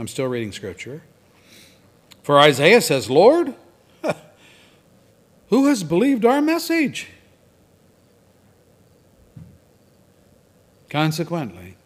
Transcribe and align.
I'm 0.00 0.08
still 0.08 0.28
reading 0.28 0.50
scripture. 0.50 1.02
For 2.22 2.38
Isaiah 2.38 2.80
says, 2.80 3.10
Lord, 3.10 3.54
who 5.50 5.66
has 5.66 5.84
believed 5.84 6.24
our 6.24 6.40
message? 6.40 7.08
Consequently, 10.88 11.76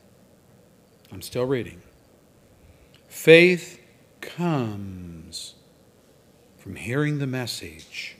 I'm 1.10 1.22
still 1.22 1.44
reading. 1.44 1.82
Faith 3.08 3.80
comes 4.20 5.54
from 6.56 6.76
hearing 6.76 7.18
the 7.18 7.26
message, 7.26 8.14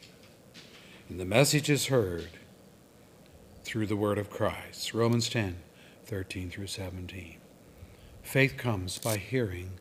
and 1.09 1.21
the 1.21 1.25
message 1.25 1.71
is 1.71 1.87
heard 1.87 2.31
through 3.63 3.87
the 3.87 3.95
word 3.95 4.19
of 4.19 4.29
Christ. 4.29 4.93
Romans 4.93 5.29
10 5.29 5.55
13 6.05 6.51
through 6.51 6.67
17. 6.67 7.37
Faith 8.25 8.57
comes 8.57 8.99
by 8.99 9.19
hearing 9.19 9.79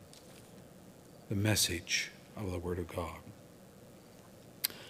the 1.34 1.39
message 1.39 2.12
of 2.38 2.52
the 2.52 2.59
Word 2.59 2.77
of 2.77 2.88
God. 2.88 3.17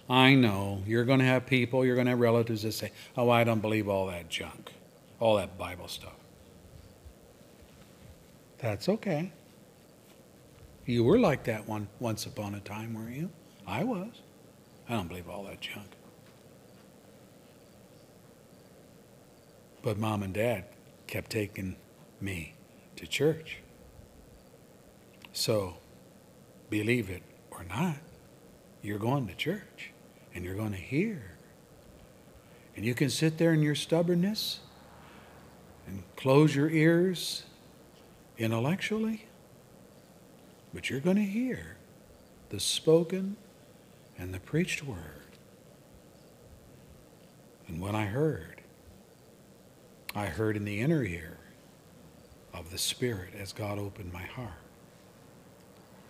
I 0.10 0.36
know 0.36 0.84
you're 0.86 1.06
going 1.06 1.20
to 1.20 1.26
have 1.26 1.46
people, 1.46 1.86
you're 1.86 1.96
going 1.96 2.08
to 2.08 2.12
have 2.12 2.20
relatives 2.20 2.64
that 2.64 2.74
say, 2.74 2.92
Oh, 3.16 3.30
I 3.30 3.46
don't 3.46 3.62
believe 3.62 3.88
all 3.88 4.08
that 4.08 4.28
junk, 4.28 4.74
all 5.22 5.38
that 5.38 5.58
Bible 5.58 5.88
stuff. 5.88 6.18
That's 8.58 8.90
okay. 8.90 9.32
You 10.86 11.06
were 11.06 11.18
like 11.18 11.46
that 11.46 11.66
one 11.66 11.88
once 12.02 12.26
upon 12.26 12.56
a 12.56 12.60
time, 12.60 12.94
weren't 12.94 13.16
you? 13.16 13.30
I 13.66 13.86
was. 13.86 14.12
I 14.90 14.96
don't 14.96 15.08
believe 15.08 15.30
all 15.30 15.46
that 15.46 15.62
junk. 15.62 15.88
But 19.82 19.98
mom 19.98 20.24
and 20.24 20.34
dad 20.34 20.66
kept 21.08 21.32
taking 21.32 21.78
me 22.20 22.56
to 22.98 23.08
church. 23.08 23.60
So, 25.32 25.78
believe 26.74 27.12
it 27.12 27.22
or 27.52 27.64
not, 27.66 27.98
you're 28.82 28.98
going 28.98 29.28
to 29.28 29.36
church 29.36 29.92
and 30.34 30.44
you're 30.44 30.56
going 30.56 30.72
to 30.72 30.78
hear. 30.78 31.22
And 32.76 32.84
you 32.84 32.96
can 32.96 33.12
sit 33.12 33.38
there 33.38 33.54
in 33.54 33.62
your 33.62 33.76
stubbornness 33.76 34.60
and 35.86 36.02
close 36.16 36.56
your 36.56 36.72
ears 36.72 37.44
intellectually, 38.40 39.28
but 40.74 40.90
you're 40.90 41.00
going 41.00 41.18
to 41.18 41.22
hear 41.22 41.78
the 42.50 42.60
spoken 42.60 43.36
and 44.18 44.34
the 44.34 44.40
preached 44.40 44.84
word. 44.84 45.38
And 47.68 47.80
when 47.80 47.94
I 47.94 48.06
heard, 48.06 48.62
I 50.16 50.26
heard 50.26 50.58
in 50.58 50.66
the 50.66 50.82
inner 50.82 51.04
ear 51.04 51.38
of 52.52 52.72
the 52.72 52.80
Spirit 52.80 53.36
as 53.40 53.54
God 53.54 53.78
opened 53.78 54.12
my 54.12 54.24
heart. 54.24 54.63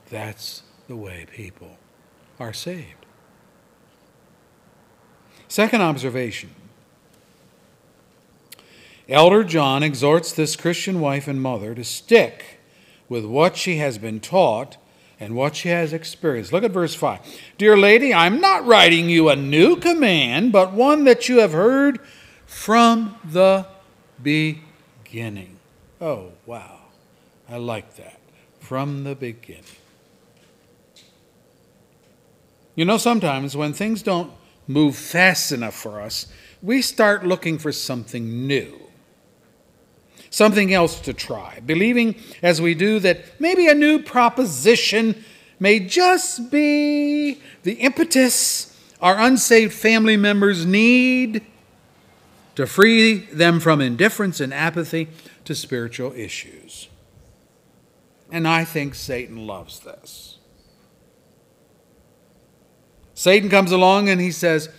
That's 0.09 0.63
the 0.87 0.95
way 0.95 1.25
people 1.31 1.77
are 2.39 2.53
saved. 2.53 3.05
Second 5.47 5.81
observation 5.81 6.49
Elder 9.09 9.43
John 9.43 9.83
exhorts 9.83 10.31
this 10.31 10.55
Christian 10.55 11.01
wife 11.01 11.27
and 11.27 11.41
mother 11.41 11.75
to 11.75 11.83
stick 11.83 12.59
with 13.09 13.25
what 13.25 13.57
she 13.57 13.77
has 13.77 13.97
been 13.97 14.19
taught 14.19 14.77
and 15.19 15.35
what 15.35 15.55
she 15.55 15.69
has 15.69 15.93
experienced. 15.93 16.53
Look 16.53 16.63
at 16.63 16.71
verse 16.71 16.95
5. 16.95 17.19
Dear 17.57 17.77
lady, 17.77 18.13
I'm 18.13 18.39
not 18.39 18.65
writing 18.65 19.09
you 19.09 19.29
a 19.29 19.35
new 19.35 19.75
command, 19.75 20.51
but 20.51 20.73
one 20.73 21.03
that 21.03 21.29
you 21.29 21.39
have 21.39 21.51
heard 21.51 21.99
from 22.45 23.17
the 23.23 23.67
beginning. 24.21 25.57
Oh, 25.99 26.31
wow. 26.45 26.79
I 27.49 27.57
like 27.57 27.95
that. 27.97 28.19
From 28.59 29.03
the 29.03 29.15
beginning. 29.15 29.63
You 32.75 32.85
know, 32.85 32.97
sometimes 32.97 33.55
when 33.55 33.73
things 33.73 34.01
don't 34.01 34.31
move 34.67 34.95
fast 34.95 35.51
enough 35.51 35.75
for 35.75 36.01
us, 36.01 36.27
we 36.61 36.81
start 36.81 37.25
looking 37.25 37.57
for 37.57 37.71
something 37.71 38.47
new, 38.47 38.79
something 40.29 40.73
else 40.73 40.99
to 41.01 41.13
try, 41.13 41.59
believing 41.65 42.15
as 42.41 42.61
we 42.61 42.73
do 42.73 42.99
that 42.99 43.39
maybe 43.39 43.67
a 43.67 43.75
new 43.75 43.99
proposition 43.99 45.23
may 45.59 45.79
just 45.79 46.49
be 46.51 47.39
the 47.63 47.73
impetus 47.73 48.69
our 49.03 49.19
unsaved 49.19 49.73
family 49.73 50.15
members 50.15 50.65
need 50.65 51.45
to 52.55 52.65
free 52.65 53.17
them 53.17 53.59
from 53.59 53.81
indifference 53.81 54.39
and 54.39 54.53
apathy 54.53 55.09
to 55.43 55.53
spiritual 55.53 56.13
issues. 56.13 56.87
And 58.31 58.47
I 58.47 58.63
think 58.63 58.95
Satan 58.95 59.45
loves 59.45 59.81
this. 59.81 60.37
Satan 63.15 63.49
comes 63.49 63.71
along 63.71 64.09
and 64.09 64.19
he 64.19 64.31
says, 64.31 64.69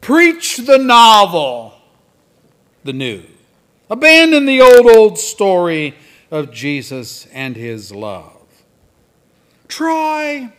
Preach 0.00 0.58
the 0.58 0.78
novel, 0.78 1.74
the 2.84 2.92
new. 2.92 3.22
Abandon 3.90 4.46
the 4.46 4.60
old, 4.60 4.86
old 4.86 5.18
story 5.18 5.94
of 6.30 6.52
Jesus 6.52 7.26
and 7.32 7.56
his 7.56 7.92
love. 7.92 8.34
Try 9.66 10.52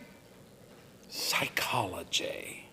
psychology. 1.08 2.64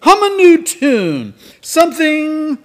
Hum 0.00 0.32
a 0.32 0.36
new 0.36 0.62
tune, 0.62 1.34
something, 1.60 2.58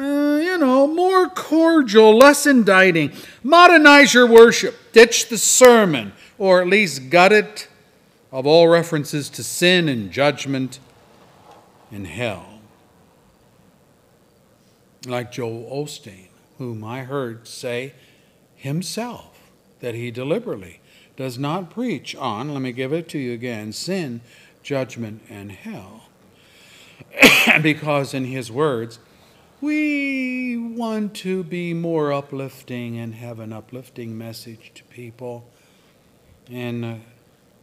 uh, 0.00 0.40
you 0.42 0.58
know, 0.58 0.86
more 0.86 1.28
cordial, 1.28 2.16
less 2.16 2.46
indicting. 2.46 3.12
Modernize 3.42 4.14
your 4.14 4.26
worship, 4.26 4.74
ditch 4.92 5.28
the 5.28 5.38
sermon, 5.38 6.12
or 6.38 6.62
at 6.62 6.68
least 6.68 7.10
gut 7.10 7.32
it 7.32 7.68
of 8.32 8.46
all 8.46 8.66
references 8.66 9.28
to 9.28 9.44
sin 9.44 9.88
and 9.88 10.10
judgment 10.10 10.80
and 11.92 12.06
hell. 12.06 12.60
Like 15.06 15.30
Joel 15.30 15.68
Osteen, 15.70 16.28
whom 16.58 16.82
I 16.82 17.02
heard 17.02 17.46
say 17.46 17.92
himself 18.56 19.50
that 19.80 19.94
he 19.94 20.10
deliberately 20.10 20.80
does 21.16 21.38
not 21.38 21.70
preach 21.70 22.16
on, 22.16 22.54
let 22.54 22.62
me 22.62 22.72
give 22.72 22.92
it 22.92 23.08
to 23.10 23.18
you 23.18 23.32
again, 23.32 23.72
sin, 23.72 24.22
judgment, 24.62 25.22
and 25.28 25.52
hell. 25.52 26.04
because, 27.62 28.14
in 28.14 28.24
his 28.24 28.50
words, 28.50 28.98
we 29.60 30.56
want 30.56 31.14
to 31.14 31.44
be 31.44 31.74
more 31.74 32.12
uplifting 32.12 32.98
and 32.98 33.14
have 33.16 33.38
an 33.40 33.52
uplifting 33.52 34.16
message 34.16 34.72
to 34.74 34.84
people. 34.84 35.48
And 36.50 36.84
uh, 36.84 36.94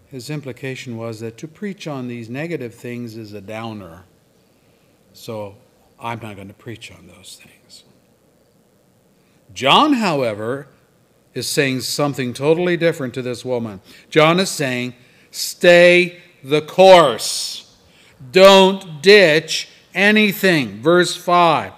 his 0.09 0.29
implication 0.29 0.97
was 0.97 1.19
that 1.19 1.37
to 1.37 1.47
preach 1.47 1.87
on 1.87 2.07
these 2.07 2.29
negative 2.29 2.73
things 2.73 3.15
is 3.15 3.33
a 3.33 3.41
downer. 3.41 4.03
So 5.13 5.55
I'm 5.99 6.19
not 6.19 6.35
going 6.35 6.47
to 6.47 6.53
preach 6.53 6.91
on 6.91 7.07
those 7.07 7.39
things. 7.41 7.83
John, 9.53 9.93
however, 9.93 10.67
is 11.33 11.47
saying 11.47 11.81
something 11.81 12.33
totally 12.33 12.75
different 12.75 13.13
to 13.15 13.21
this 13.21 13.45
woman. 13.45 13.81
John 14.09 14.39
is 14.39 14.49
saying, 14.49 14.95
stay 15.31 16.19
the 16.43 16.61
course. 16.61 17.75
Don't 18.31 19.01
ditch 19.01 19.69
anything. 19.93 20.81
Verse 20.81 21.15
5, 21.15 21.73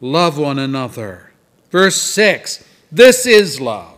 love 0.00 0.38
one 0.38 0.58
another. 0.58 1.32
Verse 1.70 1.96
6, 1.96 2.66
this 2.90 3.26
is 3.26 3.60
love 3.60 3.95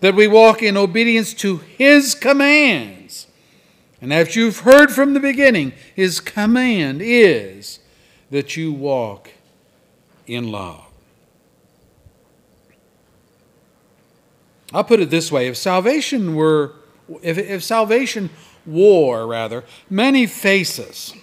that 0.00 0.14
we 0.14 0.26
walk 0.26 0.62
in 0.62 0.76
obedience 0.76 1.34
to 1.34 1.58
His 1.58 2.14
commands. 2.14 3.26
And 4.00 4.12
as 4.12 4.36
you've 4.36 4.60
heard 4.60 4.90
from 4.90 5.14
the 5.14 5.20
beginning, 5.20 5.72
His 5.94 6.20
command 6.20 7.00
is 7.02 7.80
that 8.30 8.56
you 8.56 8.72
walk 8.72 9.30
in 10.26 10.50
love. 10.50 10.82
I'll 14.72 14.84
put 14.84 15.00
it 15.00 15.10
this 15.10 15.30
way 15.30 15.46
if 15.46 15.56
salvation 15.56 16.34
were, 16.34 16.74
if, 17.22 17.38
if 17.38 17.62
salvation 17.62 18.30
wore, 18.66 19.26
rather, 19.26 19.64
many 19.88 20.26
faces, 20.26 21.14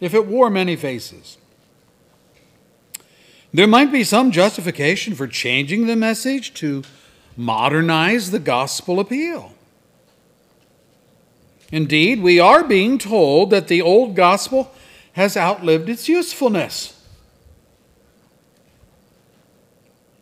if 0.00 0.14
it 0.14 0.26
wore 0.26 0.50
many 0.50 0.76
faces, 0.76 1.38
there 3.52 3.66
might 3.66 3.90
be 3.90 4.04
some 4.04 4.30
justification 4.30 5.14
for 5.14 5.26
changing 5.26 5.86
the 5.86 5.96
message 5.96 6.52
to 6.54 6.82
modernize 7.38 8.32
the 8.32 8.40
gospel 8.40 8.98
appeal. 8.98 9.52
Indeed, 11.70 12.20
we 12.20 12.40
are 12.40 12.64
being 12.64 12.98
told 12.98 13.50
that 13.50 13.68
the 13.68 13.80
old 13.80 14.16
gospel 14.16 14.74
has 15.12 15.36
outlived 15.36 15.88
its 15.88 16.08
usefulness. 16.08 17.00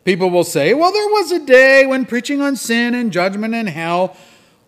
People 0.05 0.29
will 0.29 0.43
say, 0.43 0.73
well, 0.73 0.91
there 0.91 1.07
was 1.07 1.31
a 1.31 1.45
day 1.45 1.85
when 1.85 2.05
preaching 2.05 2.39
on 2.39 2.55
sin 2.55 2.93
and 2.93 3.11
judgment 3.11 3.53
and 3.55 3.67
hell 3.67 4.15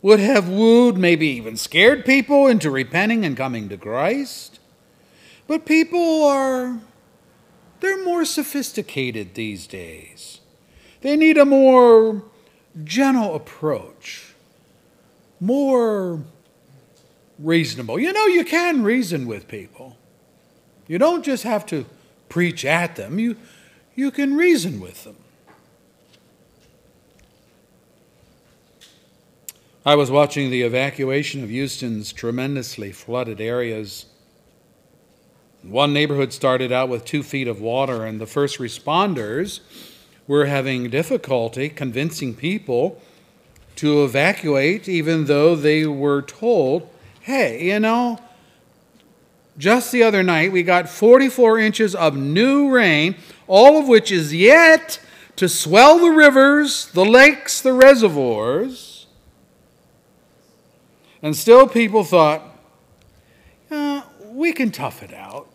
would 0.01 0.19
have 0.19 0.49
wooed, 0.49 0.97
maybe 0.97 1.27
even 1.27 1.55
scared 1.55 2.03
people 2.03 2.47
into 2.47 2.71
repenting 2.71 3.25
and 3.25 3.37
coming 3.37 3.69
to 3.69 3.77
Christ. 3.77 4.59
But 5.45 5.65
people 5.65 6.25
are, 6.25 6.79
they're 7.79 8.03
more 8.03 8.25
sophisticated 8.25 9.35
these 9.35 9.67
days. 9.67 10.39
They 11.01 11.15
need 11.15 11.37
a 11.37 11.45
more 11.45 12.23
gentle 12.83 13.35
approach 13.35 14.33
more 15.39 16.21
reasonable. 17.37 17.99
You 17.99 18.13
know, 18.13 18.25
you 18.25 18.43
can 18.43 18.83
reason 18.83 19.25
with 19.25 19.47
people. 19.47 19.97
You 20.87 20.97
don't 20.97 21.23
just 21.23 21.43
have 21.43 21.65
to 21.67 21.85
preach 22.27 22.65
at 22.65 22.95
them, 22.95 23.17
you, 23.17 23.35
you 23.95 24.11
can 24.11 24.35
reason 24.35 24.79
with 24.79 25.03
them. 25.03 25.15
I 29.85 29.95
was 29.95 30.11
watching 30.11 30.51
the 30.51 30.61
evacuation 30.61 31.43
of 31.43 31.49
Houston's 31.49 32.13
tremendously 32.13 32.91
flooded 32.91 33.41
areas. 33.41 34.05
One 35.63 35.93
neighborhood 35.93 36.33
started 36.33 36.71
out 36.71 36.89
with 36.89 37.05
two 37.05 37.23
feet 37.23 37.47
of 37.47 37.59
water, 37.59 38.05
and 38.05 38.21
the 38.21 38.27
first 38.27 38.59
responders 38.59 39.61
were 40.29 40.45
having 40.45 40.91
difficulty 40.91 41.69
convincing 41.69 42.35
people 42.35 43.01
to 43.75 44.03
evacuate, 44.03 44.87
even 44.87 45.25
though 45.25 45.55
they 45.55 45.87
were 45.87 46.21
told, 46.21 46.87
hey, 47.21 47.65
you 47.65 47.79
know, 47.79 48.19
just 49.57 49.91
the 49.91 50.03
other 50.03 50.21
night 50.21 50.51
we 50.51 50.61
got 50.61 50.87
44 50.87 51.57
inches 51.57 51.95
of 51.95 52.15
new 52.15 52.69
rain, 52.69 53.15
all 53.47 53.79
of 53.79 53.87
which 53.87 54.11
is 54.11 54.31
yet 54.31 54.99
to 55.35 55.49
swell 55.49 55.97
the 55.97 56.11
rivers, 56.11 56.91
the 56.91 57.03
lakes, 57.03 57.59
the 57.59 57.73
reservoirs. 57.73 59.07
And 61.23 61.35
still 61.35 61.67
people 61.67 62.03
thought, 62.03 62.43
uh, 63.71 64.03
we 64.25 64.53
can 64.53 64.69
tough 64.69 65.01
it 65.01 65.11
out. 65.11 65.49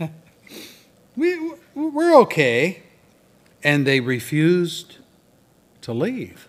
we, 1.16 1.52
we're 1.76 2.16
okay. 2.22 2.82
And 3.62 3.86
they 3.86 4.00
refused 4.00 4.98
to 5.82 5.92
leave. 5.92 6.48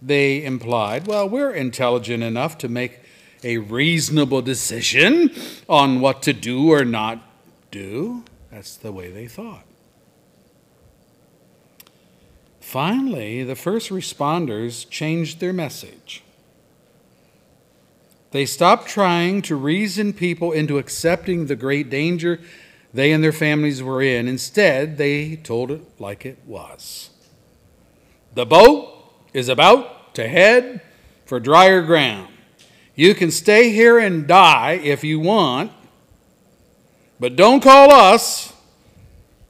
They 0.00 0.44
implied, 0.44 1.06
well, 1.06 1.28
we're 1.28 1.52
intelligent 1.52 2.22
enough 2.22 2.58
to 2.58 2.68
make 2.68 3.00
a 3.44 3.58
reasonable 3.58 4.42
decision 4.42 5.30
on 5.68 6.00
what 6.00 6.22
to 6.22 6.32
do 6.32 6.72
or 6.72 6.84
not 6.84 7.20
do. 7.70 8.24
That's 8.50 8.76
the 8.76 8.92
way 8.92 9.10
they 9.10 9.26
thought. 9.26 9.64
Finally, 12.60 13.44
the 13.44 13.54
first 13.54 13.90
responders 13.90 14.88
changed 14.88 15.40
their 15.40 15.52
message. 15.52 16.22
They 18.30 18.46
stopped 18.46 18.88
trying 18.88 19.42
to 19.42 19.56
reason 19.56 20.14
people 20.14 20.52
into 20.52 20.78
accepting 20.78 21.46
the 21.46 21.56
great 21.56 21.90
danger 21.90 22.40
they 22.94 23.12
and 23.12 23.22
their 23.24 23.32
families 23.32 23.82
were 23.82 24.02
in. 24.02 24.28
Instead, 24.28 24.98
they 24.98 25.36
told 25.36 25.70
it 25.70 25.82
like 25.98 26.26
it 26.26 26.38
was. 26.46 27.10
The 28.34 28.46
boat 28.46 29.12
is 29.32 29.48
about 29.48 30.14
to 30.14 30.28
head 30.28 30.82
for 31.24 31.40
drier 31.40 31.82
ground. 31.82 32.28
You 32.94 33.14
can 33.14 33.30
stay 33.30 33.70
here 33.70 33.98
and 33.98 34.26
die 34.26 34.72
if 34.72 35.02
you 35.02 35.18
want, 35.18 35.72
but 37.18 37.36
don't 37.36 37.62
call 37.62 37.92
us 37.92 38.52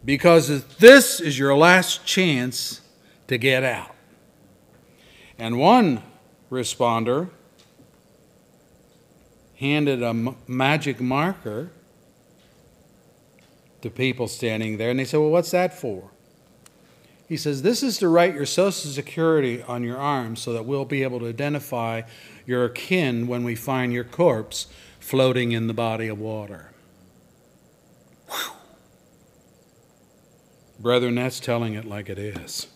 because 0.04 0.64
this 0.76 1.20
is 1.20 1.38
your 1.38 1.56
last 1.56 2.04
chance 2.04 2.80
to 3.26 3.38
get 3.38 3.64
out. 3.64 3.94
And 5.38 5.58
one 5.58 6.02
responder 6.50 7.30
handed 9.56 10.02
a 10.02 10.14
magic 10.46 11.00
marker 11.00 11.70
to 13.82 13.90
people 13.90 14.28
standing 14.28 14.78
there, 14.78 14.90
and 14.90 14.98
they 14.98 15.04
said, 15.04 15.20
Well, 15.20 15.30
what's 15.30 15.50
that 15.50 15.78
for? 15.78 16.10
He 17.28 17.36
says, 17.36 17.62
This 17.62 17.82
is 17.82 17.98
to 17.98 18.08
write 18.08 18.34
your 18.34 18.46
Social 18.46 18.90
Security 18.90 19.62
on 19.62 19.82
your 19.84 19.98
arm 19.98 20.36
so 20.36 20.52
that 20.52 20.64
we'll 20.64 20.84
be 20.84 21.02
able 21.02 21.20
to 21.20 21.28
identify 21.28 22.02
your 22.46 22.68
kin 22.68 23.26
when 23.26 23.44
we 23.44 23.54
find 23.54 23.92
your 23.92 24.04
corpse 24.04 24.66
floating 25.00 25.52
in 25.52 25.66
the 25.66 25.74
body 25.74 26.08
of 26.08 26.18
water. 26.18 26.70
Whew. 28.28 28.52
Brethren, 30.78 31.14
that's 31.14 31.40
telling 31.40 31.74
it 31.74 31.84
like 31.84 32.08
it 32.08 32.18
is. 32.18 32.66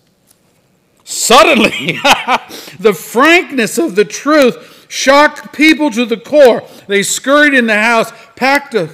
Suddenly, 1.05 1.99
the 2.81 2.97
frankness 2.97 3.79
of 3.79 3.95
the 3.95 4.05
truth 4.05 4.87
shocked 4.89 5.53
people 5.53 5.91
to 5.91 6.05
the 6.05 6.17
core. 6.17 6.65
They 6.89 7.03
scurried 7.03 7.55
in 7.55 7.67
the 7.67 7.81
house, 7.81 8.13
packed 8.35 8.75
a 8.75 8.91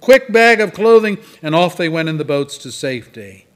quick 0.00 0.32
bag 0.32 0.60
of 0.60 0.72
clothing, 0.72 1.18
and 1.42 1.54
off 1.54 1.76
they 1.76 1.88
went 1.88 2.08
in 2.08 2.18
the 2.18 2.24
boats 2.24 2.58
to 2.58 2.72
safety. 2.72 3.46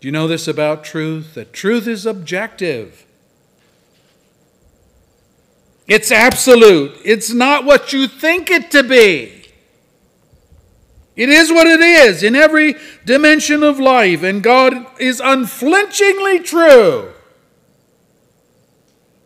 Do 0.00 0.08
you 0.08 0.12
know 0.12 0.26
this 0.26 0.48
about 0.48 0.82
truth? 0.82 1.34
That 1.34 1.52
truth 1.52 1.86
is 1.86 2.06
objective. 2.06 3.06
It's 5.86 6.10
absolute. 6.10 6.98
It's 7.04 7.32
not 7.32 7.64
what 7.64 7.92
you 7.92 8.08
think 8.08 8.50
it 8.50 8.70
to 8.72 8.82
be. 8.82 9.46
It 11.14 11.28
is 11.28 11.50
what 11.52 11.66
it 11.66 11.80
is 11.80 12.22
in 12.22 12.34
every 12.34 12.74
dimension 13.04 13.62
of 13.62 13.78
life, 13.78 14.22
and 14.22 14.42
God 14.42 14.86
is 14.98 15.20
unflinchingly 15.20 16.40
true. 16.40 17.12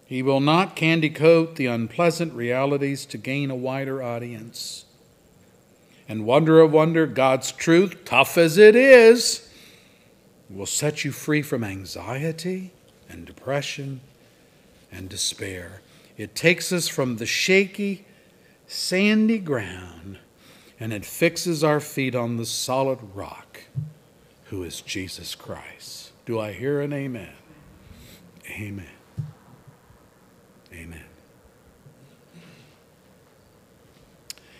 He 0.07 0.23
will 0.23 0.41
not 0.41 0.77
candy 0.77 1.11
coat 1.11 1.57
the 1.57 1.67
unpleasant 1.67 2.33
realities 2.33 3.05
to 3.07 3.19
gain 3.19 3.51
a 3.51 3.57
wider 3.57 4.03
audience. 4.03 4.85
And 6.09 6.25
wonder 6.25 6.61
of 6.61 6.73
wonder, 6.73 7.07
God's 7.07 7.51
truth, 7.51 8.05
tough 8.05 8.39
as 8.39 8.57
it 8.57 8.77
is, 8.77 9.49
will 10.49 10.67
set 10.67 11.05
you 11.05 11.11
free 11.11 11.43
from 11.43 11.65
anxiety 11.65 12.73
and 13.09 13.27
depression 13.27 14.01
and 14.93 15.09
despair. 15.09 15.83
It 16.17 16.37
takes 16.37 16.73
us 16.73 16.87
from 16.87 17.17
the 17.17 17.27
shaky, 17.27 18.07
sandy 18.69 19.39
ground 19.39 20.19
and 20.79 20.93
it 20.93 21.05
fixes 21.05 21.65
our 21.65 21.81
feet 21.81 22.15
on 22.15 22.37
the 22.37 22.47
solid 22.47 22.99
rock, 23.15 23.63
who 24.45 24.63
is 24.63 24.81
Jesus 24.81 25.35
Christ. 25.35 26.13
Do 26.27 26.39
I 26.39 26.53
hear 26.53 26.81
an 26.81 26.93
amen? 26.93 27.33
Amen. 28.51 28.96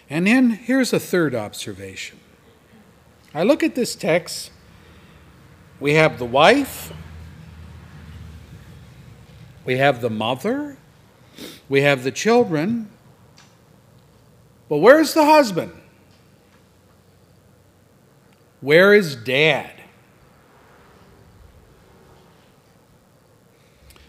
And 0.09 0.27
then 0.27 0.51
here's 0.51 0.93
a 0.93 1.01
third 1.01 1.35
observation. 1.35 2.21
I 3.35 3.43
look 3.43 3.63
at 3.63 3.75
this 3.75 3.95
text. 3.95 4.51
We 5.79 5.95
have 5.95 6.19
the 6.19 6.25
wife, 6.25 6.91
we 9.67 9.77
have 9.77 10.01
the 10.01 10.09
mother, 10.09 10.79
we 11.69 11.83
have 11.83 12.03
the 12.03 12.11
children, 12.11 12.89
but 14.71 14.79
where's 14.79 15.13
the 15.13 15.27
husband? 15.27 15.73
Where 18.63 18.95
is 18.95 19.17
dad? 19.17 19.71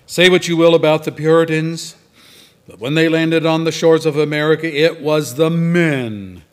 Say 0.05 0.29
what 0.29 0.47
you 0.47 0.55
will 0.55 0.73
about 0.73 1.03
the 1.03 1.11
Puritans, 1.11 1.96
but 2.67 2.79
when 2.79 2.95
they 2.95 3.07
landed 3.07 3.45
on 3.45 3.63
the 3.63 3.71
shores 3.71 4.05
of 4.05 4.17
America, 4.17 4.67
it 4.67 5.01
was 5.01 5.35
the 5.35 5.49
men 5.49 6.43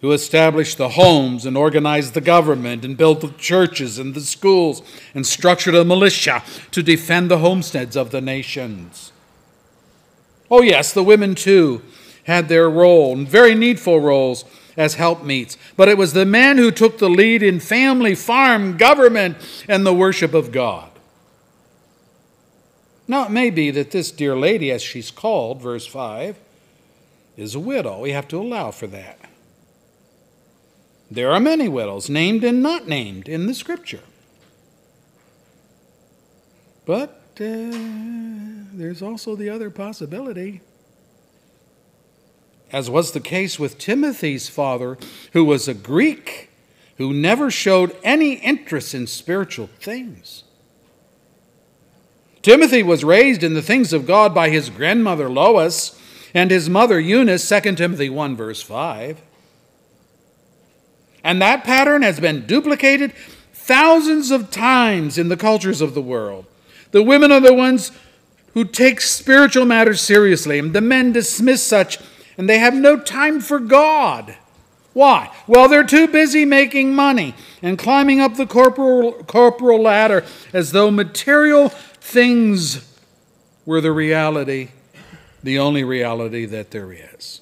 who 0.00 0.12
established 0.12 0.78
the 0.78 0.90
homes 0.90 1.46
and 1.46 1.56
organized 1.56 2.14
the 2.14 2.20
government 2.20 2.84
and 2.84 2.96
built 2.96 3.20
the 3.20 3.32
churches 3.38 3.98
and 3.98 4.14
the 4.14 4.20
schools 4.20 4.82
and 5.14 5.26
structured 5.26 5.74
a 5.74 5.84
militia 5.84 6.42
to 6.70 6.82
defend 6.82 7.30
the 7.30 7.38
homesteads 7.38 7.96
of 7.96 8.10
the 8.10 8.20
nations. 8.20 9.12
Oh, 10.50 10.62
yes, 10.62 10.92
the 10.92 11.04
women 11.04 11.34
too 11.34 11.82
had 12.24 12.48
their 12.48 12.70
role, 12.70 13.12
and 13.12 13.28
very 13.28 13.54
needful 13.54 14.00
roles 14.00 14.44
as 14.76 14.94
helpmeets. 14.94 15.56
But 15.76 15.88
it 15.88 15.98
was 15.98 16.12
the 16.12 16.26
men 16.26 16.58
who 16.58 16.70
took 16.70 16.98
the 16.98 17.10
lead 17.10 17.42
in 17.42 17.58
family, 17.58 18.14
farm, 18.14 18.76
government, 18.76 19.36
and 19.68 19.84
the 19.84 19.94
worship 19.94 20.34
of 20.34 20.52
God. 20.52 20.91
Now, 23.12 23.26
it 23.26 23.30
may 23.30 23.50
be 23.50 23.70
that 23.72 23.90
this 23.90 24.10
dear 24.10 24.34
lady, 24.34 24.70
as 24.70 24.80
she's 24.80 25.10
called, 25.10 25.60
verse 25.60 25.86
5, 25.86 26.34
is 27.36 27.54
a 27.54 27.60
widow. 27.60 28.00
We 28.00 28.12
have 28.12 28.26
to 28.28 28.40
allow 28.40 28.70
for 28.70 28.86
that. 28.86 29.18
There 31.10 31.30
are 31.30 31.38
many 31.38 31.68
widows, 31.68 32.08
named 32.08 32.42
and 32.42 32.62
not 32.62 32.88
named, 32.88 33.28
in 33.28 33.44
the 33.46 33.52
scripture. 33.52 34.00
But 36.86 37.10
uh, 37.38 37.76
there's 38.72 39.02
also 39.02 39.36
the 39.36 39.50
other 39.50 39.68
possibility 39.68 40.62
as 42.72 42.88
was 42.88 43.12
the 43.12 43.20
case 43.20 43.58
with 43.58 43.76
Timothy's 43.76 44.48
father, 44.48 44.96
who 45.34 45.44
was 45.44 45.68
a 45.68 45.74
Greek 45.74 46.48
who 46.96 47.12
never 47.12 47.50
showed 47.50 47.94
any 48.02 48.36
interest 48.36 48.94
in 48.94 49.06
spiritual 49.06 49.68
things. 49.80 50.44
Timothy 52.42 52.82
was 52.82 53.04
raised 53.04 53.44
in 53.44 53.54
the 53.54 53.62
things 53.62 53.92
of 53.92 54.06
God 54.06 54.34
by 54.34 54.50
his 54.50 54.68
grandmother 54.68 55.30
Lois 55.30 55.98
and 56.34 56.50
his 56.50 56.68
mother 56.68 56.98
Eunice, 56.98 57.48
2 57.48 57.60
Timothy 57.76 58.10
1, 58.10 58.36
verse 58.36 58.60
5. 58.60 59.22
And 61.22 61.40
that 61.40 61.62
pattern 61.62 62.02
has 62.02 62.18
been 62.18 62.46
duplicated 62.46 63.12
thousands 63.52 64.32
of 64.32 64.50
times 64.50 65.18
in 65.18 65.28
the 65.28 65.36
cultures 65.36 65.80
of 65.80 65.94
the 65.94 66.02
world. 66.02 66.46
The 66.90 67.02
women 67.02 67.30
are 67.30 67.40
the 67.40 67.54
ones 67.54 67.92
who 68.54 68.64
take 68.64 69.00
spiritual 69.00 69.64
matters 69.64 70.00
seriously, 70.00 70.58
and 70.58 70.72
the 70.72 70.80
men 70.80 71.12
dismiss 71.12 71.62
such, 71.62 71.98
and 72.36 72.48
they 72.48 72.58
have 72.58 72.74
no 72.74 72.98
time 72.98 73.40
for 73.40 73.60
God. 73.60 74.36
Why? 74.94 75.34
Well, 75.46 75.68
they're 75.68 75.84
too 75.84 76.06
busy 76.06 76.44
making 76.44 76.94
money 76.94 77.34
and 77.62 77.78
climbing 77.78 78.20
up 78.20 78.36
the 78.36 78.46
corporal, 78.46 79.12
corporal 79.24 79.80
ladder 79.80 80.24
as 80.52 80.72
though 80.72 80.90
material 80.90 81.72
things 82.02 82.84
were 83.64 83.80
the 83.80 83.92
reality, 83.92 84.68
the 85.42 85.58
only 85.58 85.84
reality 85.84 86.44
that 86.44 86.72
there 86.72 86.92
is. 86.92 87.40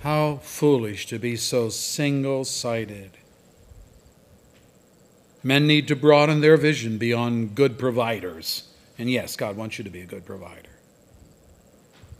How 0.00 0.36
foolish 0.36 1.06
to 1.08 1.18
be 1.18 1.36
so 1.36 1.68
single 1.68 2.44
sighted. 2.44 3.10
Men 5.42 5.66
need 5.66 5.88
to 5.88 5.96
broaden 5.96 6.40
their 6.40 6.56
vision 6.56 6.98
beyond 6.98 7.56
good 7.56 7.78
providers. 7.78 8.68
And 8.96 9.10
yes, 9.10 9.34
God 9.36 9.56
wants 9.56 9.78
you 9.78 9.84
to 9.84 9.90
be 9.90 10.00
a 10.00 10.06
good 10.06 10.24
provider. 10.24 10.70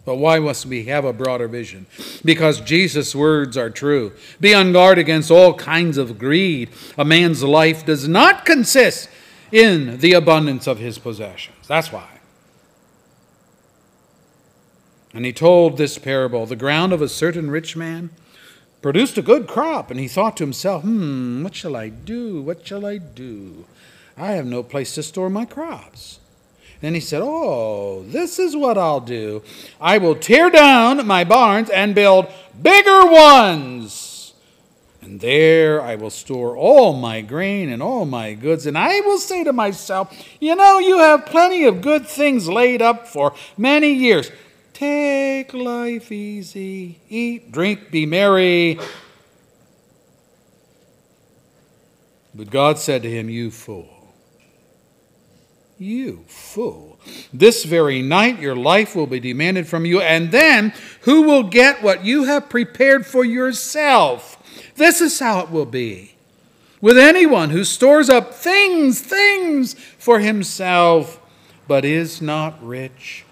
But 0.05 0.17
why 0.17 0.39
must 0.39 0.67
we 0.67 0.85
have 0.85 1.05
a 1.05 1.13
broader 1.13 1.49
vision? 1.49 1.87
Because 2.25 2.61
Jesus' 2.61 3.15
words 3.15 3.57
are 3.57 3.71
true. 3.71 4.13
Be 4.41 4.55
on 4.55 4.73
guard 4.73 4.99
against 4.99 5.31
all 5.31 5.55
kinds 5.55 5.99
of 5.99 6.19
greed. 6.19 6.71
A 6.97 7.05
man's 7.05 7.45
life 7.45 7.87
does 7.87 8.09
not 8.09 8.45
consist 8.45 9.09
in 9.53 9.99
the 9.99 10.13
abundance 10.13 10.67
of 10.67 10.79
his 10.79 10.99
possessions. 10.99 11.67
That's 11.67 11.93
why. 11.93 12.09
And 15.15 15.25
he 15.25 15.33
told 15.33 15.77
this 15.77 15.99
parable 15.99 16.47
the 16.47 16.57
ground 16.57 16.93
of 16.93 17.03
a 17.03 17.09
certain 17.09 17.51
rich 17.51 17.77
man 17.77 18.11
produced 18.83 19.19
a 19.19 19.23
good 19.23 19.49
crop, 19.49 19.91
and 19.91 19.99
he 19.99 20.09
thought 20.09 20.37
to 20.37 20.45
himself, 20.45 20.83
Hmm, 20.83 21.43
what 21.43 21.55
shall 21.55 21.77
I 21.77 21.89
do? 21.89 22.43
What 22.43 22.67
shall 22.67 22.87
I 22.87 22.99
do? 22.99 23.65
I 24.17 24.33
have 24.33 24.47
no 24.47 24.63
place 24.63 24.95
to 24.95 25.03
store 25.03 25.31
my 25.31 25.45
crops. 25.45 26.21
Then 26.81 26.95
he 26.95 27.01
said, 27.01 27.23
Oh, 27.25 28.05
this 28.05 28.39
is 28.39 28.57
what 28.57 28.79
I'll 28.79 29.01
do. 29.01 29.43
I 29.81 29.99
will 29.99 30.15
tear 30.15 30.51
down 30.51 31.07
my 31.07 31.25
barns 31.25 31.71
and 31.71 31.95
build 31.95 32.29
bigger 32.61 33.07
ones. 33.07 34.08
And 35.09 35.21
there 35.21 35.81
I 35.81 35.95
will 35.95 36.11
store 36.11 36.55
all 36.55 36.93
my 36.93 37.23
grain 37.23 37.71
and 37.71 37.83
all 37.83 38.05
my 38.05 38.35
goods. 38.35 38.67
And 38.67 38.77
I 38.77 39.01
will 39.01 39.17
say 39.17 39.43
to 39.43 39.55
myself, 39.55 40.15
You 40.39 40.55
know, 40.55 40.81
you 40.81 40.99
have 40.99 41.25
plenty 41.25 41.65
of 41.65 41.81
good 41.81 42.07
things 42.07 42.47
laid 42.47 42.83
up 42.83 43.09
for 43.09 43.35
many 43.57 43.95
years. 43.95 44.31
Take 44.75 45.55
life 45.55 46.13
easy, 46.13 47.01
eat, 47.09 47.51
drink, 47.51 47.91
be 47.91 48.05
merry. 48.05 48.79
But 52.35 52.51
God 52.51 52.77
said 52.79 53.03
to 53.03 53.11
him, 53.11 53.31
You 53.31 53.51
fool. 53.51 54.13
You 55.79 56.27
fool. 56.27 57.01
This 57.33 57.65
very 57.65 58.03
night 58.03 58.41
your 58.41 58.57
life 58.57 58.95
will 58.95 59.07
be 59.07 59.21
demanded 59.21 59.67
from 59.67 59.87
you, 59.87 60.03
and 60.03 60.31
then 60.31 60.75
who 61.03 61.23
will 61.23 61.45
get 61.45 61.83
what 61.83 62.05
you 62.05 62.25
have 62.25 62.51
prepared 62.51 63.07
for 63.07 63.25
yourself? 63.25 64.38
This 64.79 65.01
is 65.01 65.19
how 65.19 65.41
it 65.41 65.51
will 65.51 65.67
be 65.67 66.15
with 66.81 66.97
anyone 66.97 67.51
who 67.51 67.65
stores 67.65 68.09
up 68.09 68.33
things, 68.33 69.01
things 69.01 69.75
for 69.75 70.21
himself, 70.21 71.21
but 71.67 71.85
is 71.85 72.23
not 72.23 72.65
rich 72.65 73.25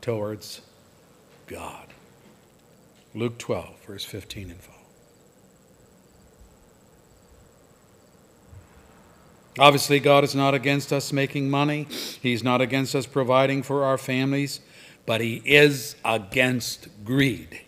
towards 0.00 0.60
God. 1.48 1.88
Luke 3.14 3.36
12, 3.38 3.84
verse 3.84 4.04
15 4.04 4.50
and 4.50 4.60
following. 4.60 4.78
Obviously, 9.58 9.98
God 9.98 10.22
is 10.22 10.36
not 10.36 10.54
against 10.54 10.92
us 10.92 11.12
making 11.12 11.50
money. 11.50 11.88
He's 12.22 12.44
not 12.44 12.60
against 12.60 12.94
us 12.94 13.06
providing 13.06 13.64
for 13.64 13.84
our 13.84 13.98
families, 13.98 14.60
but 15.04 15.20
He 15.20 15.42
is 15.44 15.96
against 16.04 16.88
greed. 17.04 17.60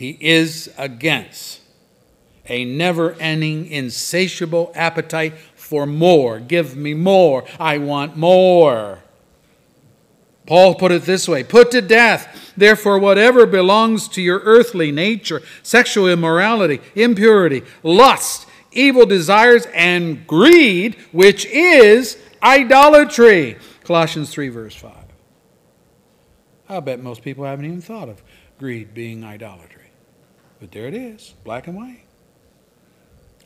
He 0.00 0.16
is 0.18 0.72
against 0.78 1.60
a 2.48 2.64
never 2.64 3.12
ending, 3.20 3.66
insatiable 3.66 4.72
appetite 4.74 5.34
for 5.54 5.84
more. 5.84 6.40
Give 6.40 6.74
me 6.74 6.94
more. 6.94 7.44
I 7.58 7.76
want 7.76 8.16
more. 8.16 9.00
Paul 10.46 10.74
put 10.76 10.90
it 10.90 11.02
this 11.02 11.28
way 11.28 11.44
Put 11.44 11.70
to 11.72 11.82
death, 11.82 12.54
therefore, 12.56 12.98
whatever 12.98 13.44
belongs 13.44 14.08
to 14.08 14.22
your 14.22 14.38
earthly 14.38 14.90
nature 14.90 15.42
sexual 15.62 16.08
immorality, 16.08 16.80
impurity, 16.94 17.62
lust, 17.82 18.46
evil 18.72 19.04
desires, 19.04 19.66
and 19.74 20.26
greed, 20.26 20.94
which 21.12 21.44
is 21.44 22.16
idolatry. 22.42 23.58
Colossians 23.84 24.30
3, 24.30 24.48
verse 24.48 24.74
5. 24.76 24.92
I 26.70 26.80
bet 26.80 27.02
most 27.02 27.20
people 27.20 27.44
haven't 27.44 27.66
even 27.66 27.82
thought 27.82 28.08
of 28.08 28.22
greed 28.58 28.94
being 28.94 29.24
idolatry. 29.24 29.79
But 30.60 30.72
there 30.72 30.86
it 30.86 30.94
is, 30.94 31.34
black 31.42 31.66
and 31.66 31.76
white. 31.76 32.04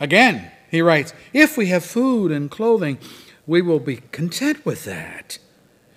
Again, 0.01 0.51
he 0.71 0.83
writes, 0.83 1.15
If 1.33 1.57
we 1.57 1.67
have 1.67 1.85
food 1.85 2.33
and 2.33 2.51
clothing, 2.51 2.99
we 3.47 3.63
will 3.63 3.79
be 3.79 3.97
content 4.11 4.67
with 4.67 4.85
that. 4.85 5.39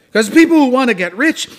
Because 0.06 0.30
people 0.30 0.58
who 0.58 0.68
want 0.68 0.90
to 0.90 0.94
get 0.94 1.18
rich 1.18 1.50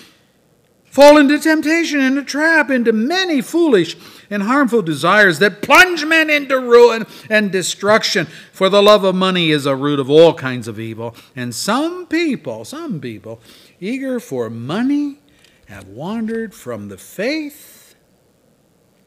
fall 0.85 1.17
into 1.17 1.37
temptation 1.37 1.99
and 1.99 2.17
a 2.17 2.23
trap, 2.23 2.69
into 2.69 2.93
many 2.93 3.41
foolish 3.41 3.97
and 4.29 4.43
harmful 4.43 4.81
desires 4.81 5.39
that 5.39 5.61
plunge 5.61 6.05
men 6.05 6.29
into 6.29 6.57
ruin 6.57 7.05
and 7.29 7.51
destruction. 7.51 8.27
For 8.53 8.69
the 8.69 8.81
love 8.81 9.03
of 9.03 9.15
money 9.15 9.51
is 9.51 9.65
a 9.65 9.75
root 9.75 9.99
of 9.99 10.09
all 10.09 10.33
kinds 10.33 10.67
of 10.67 10.79
evil. 10.79 11.15
And 11.35 11.53
some 11.53 12.07
people, 12.07 12.63
some 12.63 13.01
people, 13.01 13.41
eager 13.81 14.19
for 14.19 14.49
money, 14.49 15.19
have 15.67 15.87
wandered 15.89 16.55
from 16.55 16.87
the 16.87 16.97
faith 16.97 17.78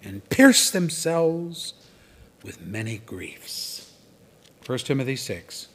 and 0.03 0.29
pierce 0.29 0.71
themselves 0.71 1.75
with 2.43 2.61
many 2.61 2.99
griefs. 2.99 3.93
1 4.67 4.79
Timothy 4.79 5.17
6, 5.17 5.69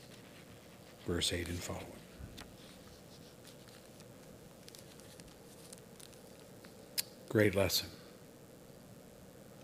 verse 1.06 1.34
8 1.34 1.48
and 1.50 1.60
following. 1.60 1.86
Great 7.30 7.56
lesson. 7.56 7.90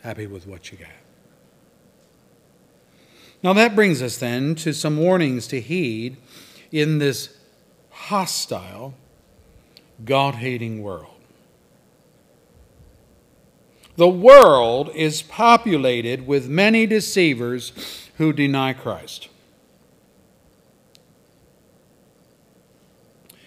Happy 0.02 0.28
with 0.28 0.46
what 0.46 0.72
you 0.72 0.78
got. 0.78 0.90
Now 3.42 3.54
that 3.54 3.76
brings 3.76 4.02
us 4.02 4.18
then 4.18 4.56
to 4.56 4.74
some 4.74 4.98
warnings 4.98 5.48
to 5.48 5.60
heed 5.60 6.18
in 6.72 7.00
this 7.00 7.38
hostile, 7.90 8.94
God 10.04 10.36
hating 10.36 10.82
world. 10.82 11.23
The 13.96 14.08
world 14.08 14.90
is 14.96 15.22
populated 15.22 16.26
with 16.26 16.50
many 16.50 16.86
deceivers 16.88 17.72
who 18.18 18.34
deny 18.34 18.74
Christ. 18.74 19.30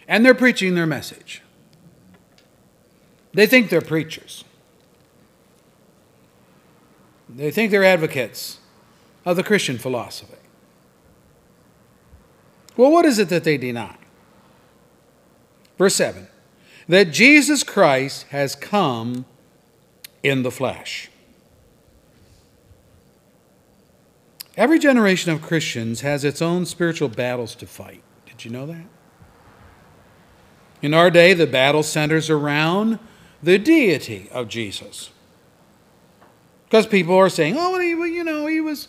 And 0.06 0.24
they're 0.24 0.34
preaching 0.34 0.74
their 0.74 0.86
message. 0.86 1.42
They 3.32 3.46
think 3.46 3.70
they're 3.70 3.80
preachers. 3.80 4.44
They 7.28 7.50
think 7.50 7.70
they're 7.70 7.84
advocates 7.84 8.58
of 9.24 9.36
the 9.36 9.42
Christian 9.42 9.78
philosophy. 9.78 10.36
Well, 12.76 12.92
what 12.92 13.04
is 13.04 13.18
it 13.18 13.28
that 13.30 13.42
they 13.44 13.56
deny? 13.56 13.96
Verse 15.76 15.94
7 15.96 16.28
that 16.88 17.06
Jesus 17.10 17.64
Christ 17.64 18.26
has 18.28 18.54
come 18.54 19.24
in 20.26 20.42
the 20.42 20.50
flesh. 20.50 21.08
Every 24.56 24.80
generation 24.80 25.30
of 25.30 25.40
Christians 25.40 26.00
has 26.00 26.24
its 26.24 26.42
own 26.42 26.66
spiritual 26.66 27.08
battles 27.08 27.54
to 27.56 27.66
fight. 27.66 28.02
Did 28.24 28.44
you 28.44 28.50
know 28.50 28.66
that? 28.66 28.86
In 30.82 30.94
our 30.94 31.10
day, 31.10 31.32
the 31.32 31.46
battle 31.46 31.84
centers 31.84 32.28
around 32.28 32.98
the 33.40 33.56
deity 33.56 34.28
of 34.32 34.48
Jesus. 34.48 35.10
Because 36.64 36.86
people 36.86 37.14
are 37.14 37.28
saying, 37.28 37.54
oh, 37.56 37.78
he, 37.78 37.90
you 37.90 38.24
know, 38.24 38.46
he 38.46 38.60
was, 38.60 38.88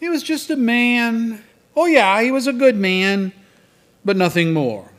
he 0.00 0.08
was 0.08 0.22
just 0.22 0.48
a 0.48 0.56
man. 0.56 1.44
Oh, 1.76 1.84
yeah, 1.84 2.22
he 2.22 2.30
was 2.30 2.46
a 2.46 2.52
good 2.52 2.76
man, 2.76 3.32
but 4.04 4.16
nothing 4.16 4.54
more. 4.54 4.91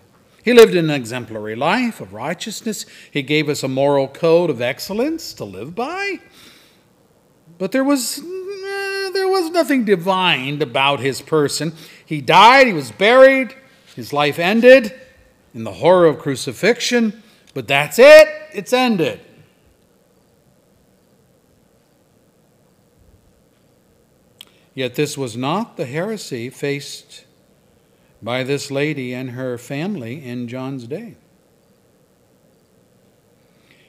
He 0.44 0.52
lived 0.52 0.76
an 0.76 0.90
exemplary 0.90 1.56
life 1.56 2.02
of 2.02 2.14
righteousness. 2.14 2.86
He 3.10 3.22
gave 3.22 3.48
us 3.48 3.64
a 3.64 3.70
moral 3.70 4.10
code 4.10 4.50
of 4.50 4.62
excellence 4.62 5.34
to 5.36 5.46
live 5.46 5.74
by. 5.74 6.20
But 7.58 7.72
there 7.72 7.84
was, 7.84 8.20
eh, 8.20 9.12
there 9.14 9.30
was 9.30 9.52
nothing 9.52 9.86
divine 9.86 10.62
about 10.62 11.00
his 11.00 11.22
person. 11.22 11.74
He 12.06 12.20
died, 12.20 12.68
he 12.68 12.74
was 12.74 12.92
buried, 12.92 13.56
his 13.96 14.12
life 14.12 14.38
ended 14.38 14.94
in 15.54 15.64
the 15.64 15.74
horror 15.74 16.08
of 16.08 16.20
crucifixion. 16.20 17.24
But 17.54 17.68
that's 17.68 17.98
it, 17.98 18.28
it's 18.54 18.74
ended. 18.74 19.22
Yet 24.74 24.96
this 24.96 25.18
was 25.18 25.38
not 25.38 25.78
the 25.78 25.86
heresy 25.86 26.50
faced 26.50 27.26
by 28.24 28.44
this 28.44 28.72
lady 28.72 29.14
and 29.14 29.32
her 29.32 29.58
family 29.58 30.24
in 30.26 30.48
John's 30.48 30.88
day. 30.88 31.16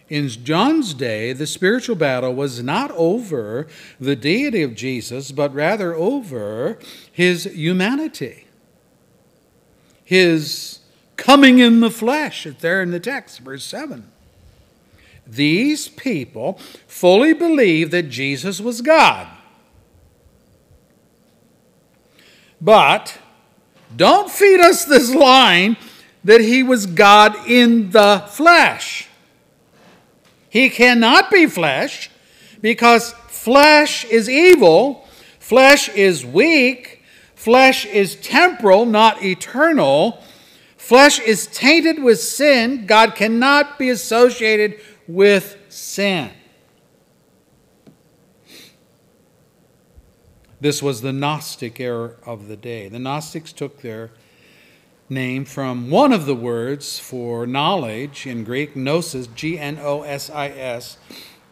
In 0.09 0.29
John's 0.29 0.93
day, 0.93 1.33
the 1.33 1.47
spiritual 1.47 1.97
battle 1.97 2.35
was 2.35 2.63
not 2.63 2.91
over 2.93 3.67
the 3.99 4.17
deity 4.17 4.63
of 4.63 4.75
Jesus, 4.75 5.33
but 5.33 5.55
rather 5.55 5.95
over 5.95 6.79
his 7.11 7.45
humanity, 7.45 8.47
his 10.05 10.81
coming 11.17 11.59
in 11.59 11.81
the 11.81 11.91
flesh. 11.91 12.47
There 12.61 12.83
in 12.83 12.91
the 12.91 13.01
text, 13.01 13.41
verse 13.41 13.65
7. 13.65 14.11
These 15.27 15.89
people 15.89 16.59
fully 16.87 17.33
believed 17.33 17.91
that 17.93 18.11
Jesus 18.11 18.61
was 18.61 18.83
God. 18.83 19.27
But 22.61 23.19
don't 23.97 24.31
feed 24.31 24.61
us 24.61 24.85
this 24.85 25.15
line 25.15 25.77
that 26.25 26.41
he 26.41 26.63
was 26.63 26.87
God 26.87 27.37
in 27.49 27.91
the 27.91 28.25
flesh. 28.31 29.09
He 30.49 30.71
cannot 30.71 31.31
be 31.31 31.47
flesh 31.47 32.11
because 32.61 33.13
flesh 33.29 34.05
is 34.05 34.29
evil, 34.29 35.07
flesh 35.39 35.89
is 35.91 36.25
weak, 36.25 37.03
flesh 37.35 37.85
is 37.87 38.17
temporal, 38.17 38.87
not 38.87 39.23
eternal. 39.23 40.23
Flesh 40.77 41.19
is 41.21 41.47
tainted 41.47 42.03
with 42.03 42.21
sin. 42.21 42.85
God 42.85 43.15
cannot 43.15 43.79
be 43.79 43.89
associated 43.89 44.81
with 45.09 45.57
sin. 45.71 46.31
This 50.65 50.83
was 50.83 51.03
the 51.03 51.13
Gnostic 51.13 51.79
error 51.79 52.17
of 52.25 52.49
the 52.49 52.57
day. 52.57 52.89
The 52.89 52.99
Gnostics 52.99 53.53
took 53.53 53.83
their 53.83 54.13
name 55.11 55.45
from 55.45 55.91
one 55.91 56.11
of 56.11 56.25
the 56.25 56.35
words 56.35 56.99
for 56.99 57.47
knowledge 57.47 58.27
in 58.27 58.45
Greek, 58.45 58.75
gnosis, 58.75 59.27
G 59.27 59.59
N 59.59 59.79
O 59.79 60.05
S 60.05 60.31
I 60.31 60.49
S. 60.49 60.97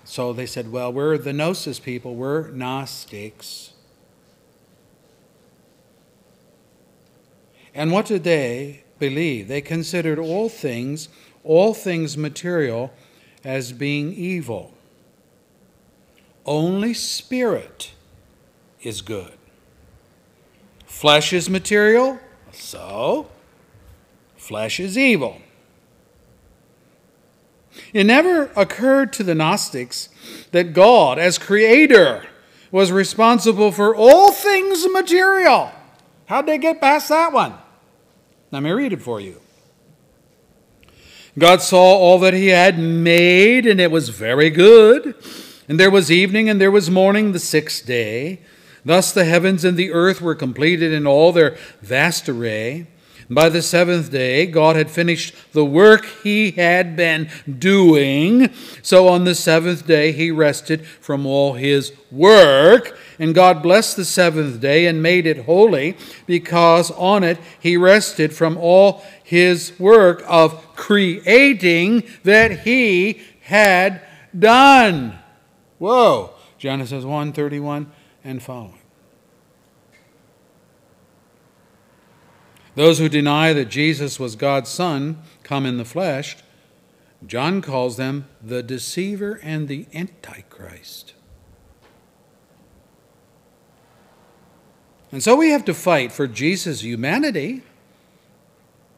So 0.02 0.32
they 0.32 0.46
said, 0.46 0.72
well, 0.72 0.90
we're 0.90 1.18
the 1.18 1.34
gnosis 1.34 1.78
people, 1.78 2.14
we're 2.14 2.48
Gnostics. 2.52 3.74
And 7.74 7.92
what 7.92 8.06
did 8.06 8.24
they 8.24 8.84
believe? 8.98 9.46
They 9.46 9.60
considered 9.60 10.18
all 10.18 10.48
things, 10.48 11.10
all 11.44 11.74
things 11.74 12.16
material, 12.16 12.90
as 13.44 13.72
being 13.72 14.14
evil. 14.14 14.72
Only 16.46 16.94
spirit 16.94 17.92
is 18.82 19.02
good. 19.02 19.32
Flesh 20.84 21.32
is 21.32 21.48
material, 21.48 22.18
so 22.52 23.28
flesh 24.36 24.78
is 24.78 24.96
evil. 24.98 25.40
It 27.92 28.04
never 28.04 28.50
occurred 28.54 29.12
to 29.14 29.22
the 29.22 29.34
Gnostics 29.34 30.08
that 30.50 30.72
God, 30.72 31.18
as 31.18 31.38
creator, 31.38 32.26
was 32.70 32.92
responsible 32.92 33.72
for 33.72 33.94
all 33.94 34.32
things 34.32 34.86
material. 34.90 35.70
How'd 36.26 36.46
they 36.46 36.58
get 36.58 36.80
past 36.80 37.08
that 37.08 37.32
one? 37.32 37.54
Let 38.50 38.62
me 38.62 38.70
read 38.70 38.92
it 38.92 39.02
for 39.02 39.20
you. 39.20 39.40
God 41.38 41.62
saw 41.62 41.82
all 41.82 42.18
that 42.20 42.34
he 42.34 42.48
had 42.48 42.78
made, 42.78 43.66
and 43.66 43.80
it 43.80 43.90
was 43.90 44.10
very 44.10 44.50
good. 44.50 45.14
And 45.66 45.80
there 45.80 45.90
was 45.90 46.10
evening, 46.10 46.50
and 46.50 46.60
there 46.60 46.70
was 46.70 46.90
morning 46.90 47.32
the 47.32 47.38
sixth 47.38 47.86
day. 47.86 48.40
Thus 48.84 49.12
the 49.12 49.24
heavens 49.24 49.64
and 49.64 49.76
the 49.76 49.92
earth 49.92 50.20
were 50.20 50.34
completed 50.34 50.92
in 50.92 51.06
all 51.06 51.32
their 51.32 51.56
vast 51.80 52.28
array. 52.28 52.86
By 53.30 53.48
the 53.48 53.62
seventh 53.62 54.10
day, 54.10 54.46
God 54.46 54.76
had 54.76 54.90
finished 54.90 55.34
the 55.52 55.64
work 55.64 56.04
he 56.22 56.50
had 56.50 56.96
been 56.96 57.30
doing. 57.58 58.50
So 58.82 59.08
on 59.08 59.24
the 59.24 59.34
seventh 59.34 59.86
day, 59.86 60.12
he 60.12 60.30
rested 60.30 60.86
from 60.86 61.24
all 61.24 61.54
his 61.54 61.92
work. 62.10 62.98
And 63.18 63.34
God 63.34 63.62
blessed 63.62 63.96
the 63.96 64.04
seventh 64.04 64.60
day 64.60 64.86
and 64.86 65.02
made 65.02 65.26
it 65.26 65.44
holy, 65.44 65.96
because 66.26 66.90
on 66.90 67.22
it 67.24 67.38
he 67.58 67.76
rested 67.76 68.34
from 68.34 68.58
all 68.58 69.02
his 69.22 69.78
work 69.78 70.22
of 70.26 70.74
creating 70.74 72.02
that 72.24 72.60
he 72.60 73.22
had 73.42 74.02
done. 74.38 75.18
Whoa. 75.78 76.30
Genesis 76.58 77.04
1 77.04 77.32
31 77.32 77.90
and 78.24 78.42
following. 78.42 78.78
Those 82.74 82.98
who 82.98 83.08
deny 83.08 83.52
that 83.52 83.68
Jesus 83.68 84.18
was 84.18 84.34
God's 84.34 84.70
Son 84.70 85.22
come 85.42 85.66
in 85.66 85.76
the 85.76 85.84
flesh, 85.84 86.36
John 87.26 87.60
calls 87.60 87.96
them 87.96 88.28
the 88.42 88.62
deceiver 88.62 89.38
and 89.42 89.68
the 89.68 89.86
antichrist. 89.94 91.14
And 95.10 95.22
so 95.22 95.36
we 95.36 95.50
have 95.50 95.64
to 95.66 95.74
fight 95.74 96.10
for 96.10 96.26
Jesus' 96.26 96.80
humanity 96.80 97.62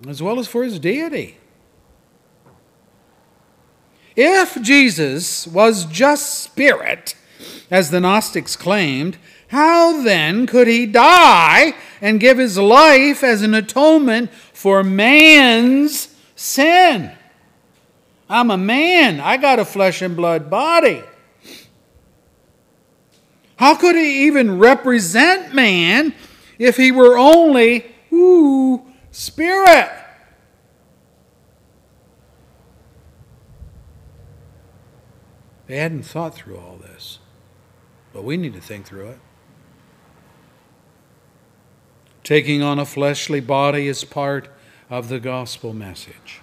as 0.07 0.23
well 0.23 0.39
as 0.39 0.47
for 0.47 0.63
his 0.63 0.79
deity. 0.79 1.39
If 4.17 4.61
Jesus 4.63 5.47
was 5.47 5.87
just 5.87 6.43
spirit, 6.43 7.17
as 7.71 7.91
the 7.91 8.01
Gnostics 8.01 8.57
claimed, 8.57 9.19
how 9.49 10.03
then 10.03 10.47
could 10.47 10.67
he 10.67 10.87
die 10.87 11.75
and 12.01 12.21
give 12.21 12.39
his 12.39 12.59
life 12.59 13.23
as 13.23 13.43
an 13.43 13.55
atonement 13.55 14.33
for 14.33 14.83
man's 14.83 16.15
sin? 16.35 17.13
I'm 18.29 18.51
a 18.51 18.57
man. 18.57 19.21
I 19.21 19.37
got 19.37 19.59
a 19.59 19.65
flesh 19.65 20.03
and 20.03 20.17
blood 20.17 20.51
body. 20.51 21.03
How 23.57 23.77
could 23.77 23.95
he 23.95 24.27
even 24.27 24.59
represent 24.59 25.55
man 25.55 26.15
if 26.59 26.77
he 26.77 26.91
were 26.91 27.17
only, 27.17 27.87
ooh, 28.13 28.83
spirit? 29.11 29.91
They 35.67 35.77
hadn't 35.77 36.03
thought 36.03 36.35
through 36.35 36.59
all 36.59 36.77
this, 36.77 37.21
but 38.15 38.25
we 38.25 38.39
need 38.39 38.55
to 38.55 38.61
think 38.61 38.87
through 38.87 39.09
it. 39.09 39.19
Taking 42.23 42.63
on 42.63 42.79
a 42.79 42.87
fleshly 42.87 43.41
body 43.41 43.89
is 43.89 44.05
part 44.05 44.49
of 44.89 45.11
the 45.11 45.21
gospel 45.21 45.75
message. 45.75 46.41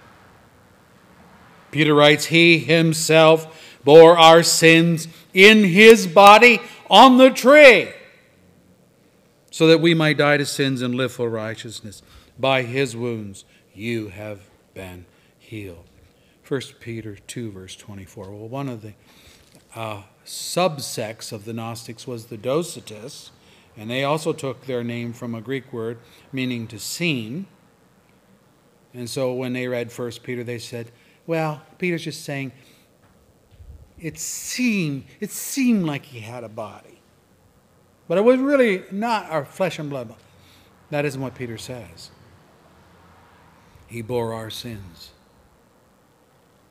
Peter 1.72 1.96
writes, 1.96 2.26
He 2.26 2.60
himself 2.60 3.80
bore 3.84 4.18
our 4.18 4.44
sins 4.44 5.08
in 5.34 5.64
his 5.64 6.06
body 6.06 6.60
on 6.90 7.18
the 7.18 7.32
tree, 7.32 7.90
so 9.50 9.66
that 9.68 9.80
we 9.80 9.94
might 9.94 10.18
die 10.18 10.38
to 10.38 10.46
sins 10.46 10.82
and 10.82 10.94
live 10.94 11.14
for 11.14 11.30
righteousness. 11.30 12.04
By 12.38 12.64
his 12.64 12.96
wounds 12.96 13.46
you 13.74 14.10
have 14.10 14.42
been 14.74 15.06
healed. 15.40 15.86
1 16.48 16.62
Peter 16.82 17.16
2, 17.16 17.52
verse 17.52 17.76
24. 17.78 18.32
Well, 18.32 18.50
one 18.50 18.68
of 18.68 18.82
the 18.82 18.94
uh, 19.74 20.04
subsects 20.26 21.32
of 21.32 21.46
the 21.46 21.54
Gnostics 21.54 22.06
was 22.08 22.26
the 22.26 22.38
Docetists 22.38 23.32
and 23.78 23.90
they 23.90 24.04
also 24.04 24.34
took 24.34 24.66
their 24.66 24.84
name 24.84 25.14
from 25.14 25.34
a 25.34 25.42
Greek 25.42 25.72
word 25.72 26.00
meaning 26.32 26.68
to 26.68 26.80
seem. 26.80 27.48
And 28.94 29.10
so 29.10 29.34
when 29.34 29.54
they 29.54 29.68
read 29.68 29.92
First 29.92 30.24
Peter, 30.24 30.44
they 30.44 30.60
said, 30.60 30.92
well, 31.26 31.62
Peter's 31.78 32.04
just 32.04 32.24
saying, 32.24 32.52
it 33.98 34.18
seemed, 34.18 35.06
it 35.20 35.32
seemed 35.32 35.86
like 35.86 36.06
he 36.06 36.20
had 36.20 36.44
a 36.44 36.50
body. 36.50 37.02
But 38.08 38.18
it 38.18 38.22
was 38.22 38.40
really 38.40 38.84
not 38.92 39.30
our 39.30 39.46
flesh 39.46 39.80
and 39.80 39.90
blood. 39.90 40.14
That 40.90 41.06
isn't 41.06 41.22
what 41.22 41.36
Peter 41.36 41.58
says. 41.58 42.12
He 43.88 44.02
bore 44.02 44.34
our 44.34 44.50
sins 44.50 45.12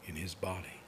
in 0.06 0.16
his 0.16 0.34
body. 0.34 0.79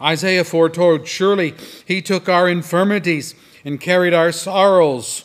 Isaiah 0.00 0.44
foretold, 0.44 1.06
Surely 1.06 1.54
he 1.84 2.00
took 2.00 2.28
our 2.28 2.48
infirmities 2.48 3.34
and 3.64 3.80
carried 3.80 4.14
our 4.14 4.32
sorrows. 4.32 5.24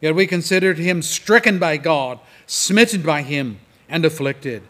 Yet 0.00 0.14
we 0.14 0.26
considered 0.26 0.78
him 0.78 1.02
stricken 1.02 1.58
by 1.58 1.76
God, 1.76 2.18
smitten 2.46 3.02
by 3.02 3.22
him, 3.22 3.60
and 3.88 4.04
afflicted. 4.04 4.62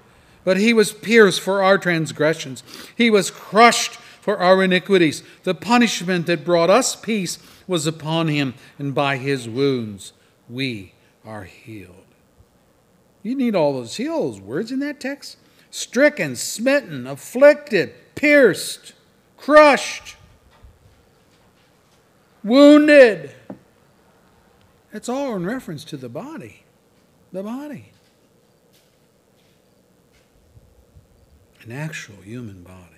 But 0.44 0.58
he 0.58 0.72
was 0.72 0.92
pierced 0.92 1.40
for 1.40 1.62
our 1.62 1.78
transgressions, 1.78 2.62
he 2.96 3.10
was 3.10 3.30
crushed 3.30 3.96
for 4.20 4.38
our 4.38 4.62
iniquities. 4.62 5.22
The 5.44 5.54
punishment 5.54 6.26
that 6.26 6.44
brought 6.44 6.70
us 6.70 6.96
peace 6.96 7.38
was 7.66 7.86
upon 7.86 8.28
him, 8.28 8.54
and 8.78 8.94
by 8.94 9.16
his 9.16 9.48
wounds 9.48 10.12
we 10.48 10.94
are 11.24 11.44
healed. 11.44 12.04
You 13.22 13.34
need 13.34 13.56
all 13.56 13.72
those, 13.72 13.96
those 13.96 14.40
words 14.40 14.70
in 14.70 14.78
that 14.80 15.00
text? 15.00 15.36
Stricken, 15.70 16.36
smitten, 16.36 17.06
afflicted, 17.06 17.92
pierced 18.14 18.92
crushed, 19.36 20.16
wounded. 22.42 23.30
That's 24.92 25.08
all 25.08 25.36
in 25.36 25.44
reference 25.44 25.84
to 25.84 25.96
the 25.96 26.08
body. 26.08 26.64
The 27.32 27.42
body. 27.42 27.90
An 31.62 31.72
actual 31.72 32.22
human 32.22 32.62
body. 32.62 32.96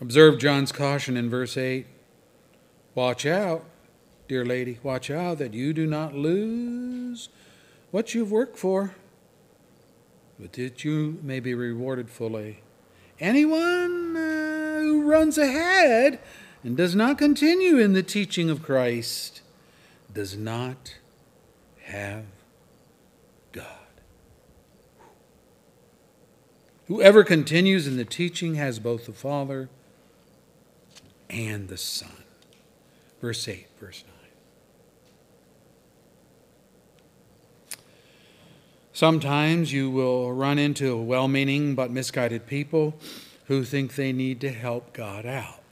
Observe 0.00 0.38
John's 0.38 0.72
caution 0.72 1.16
in 1.16 1.28
verse 1.28 1.58
8. 1.58 1.86
Watch 2.94 3.26
out, 3.26 3.66
dear 4.28 4.44
lady, 4.44 4.78
watch 4.82 5.10
out 5.10 5.38
that 5.38 5.52
you 5.52 5.74
do 5.74 5.86
not 5.86 6.14
lose 6.14 7.28
what 7.90 8.14
you've 8.14 8.32
worked 8.32 8.58
for, 8.58 8.94
but 10.40 10.54
that 10.54 10.84
you 10.84 11.18
may 11.22 11.38
be 11.38 11.54
rewarded 11.54 12.08
fully. 12.08 12.62
Anyone 13.18 14.16
uh, 14.16 14.78
who 14.80 15.02
runs 15.02 15.36
ahead 15.36 16.18
and 16.64 16.76
does 16.76 16.94
not 16.94 17.18
continue 17.18 17.78
in 17.78 17.92
the 17.92 18.02
teaching 18.02 18.48
of 18.48 18.62
Christ 18.62 19.42
does 20.12 20.36
not 20.36 20.96
have 21.84 22.24
God. 23.52 23.66
Whoever 26.88 27.22
continues 27.22 27.86
in 27.86 27.96
the 27.96 28.04
teaching 28.04 28.54
has 28.54 28.78
both 28.78 29.06
the 29.06 29.12
Father 29.12 29.68
and 31.28 31.68
the 31.68 31.76
Son. 31.76 32.24
Verse 33.20 33.46
8, 33.46 33.66
verse 33.78 34.04
9. 34.06 34.09
Sometimes 39.00 39.72
you 39.72 39.88
will 39.88 40.30
run 40.30 40.58
into 40.58 40.94
well 40.94 41.26
meaning 41.26 41.74
but 41.74 41.90
misguided 41.90 42.46
people 42.46 42.92
who 43.46 43.64
think 43.64 43.94
they 43.94 44.12
need 44.12 44.42
to 44.42 44.50
help 44.50 44.92
God 44.92 45.24
out. 45.24 45.62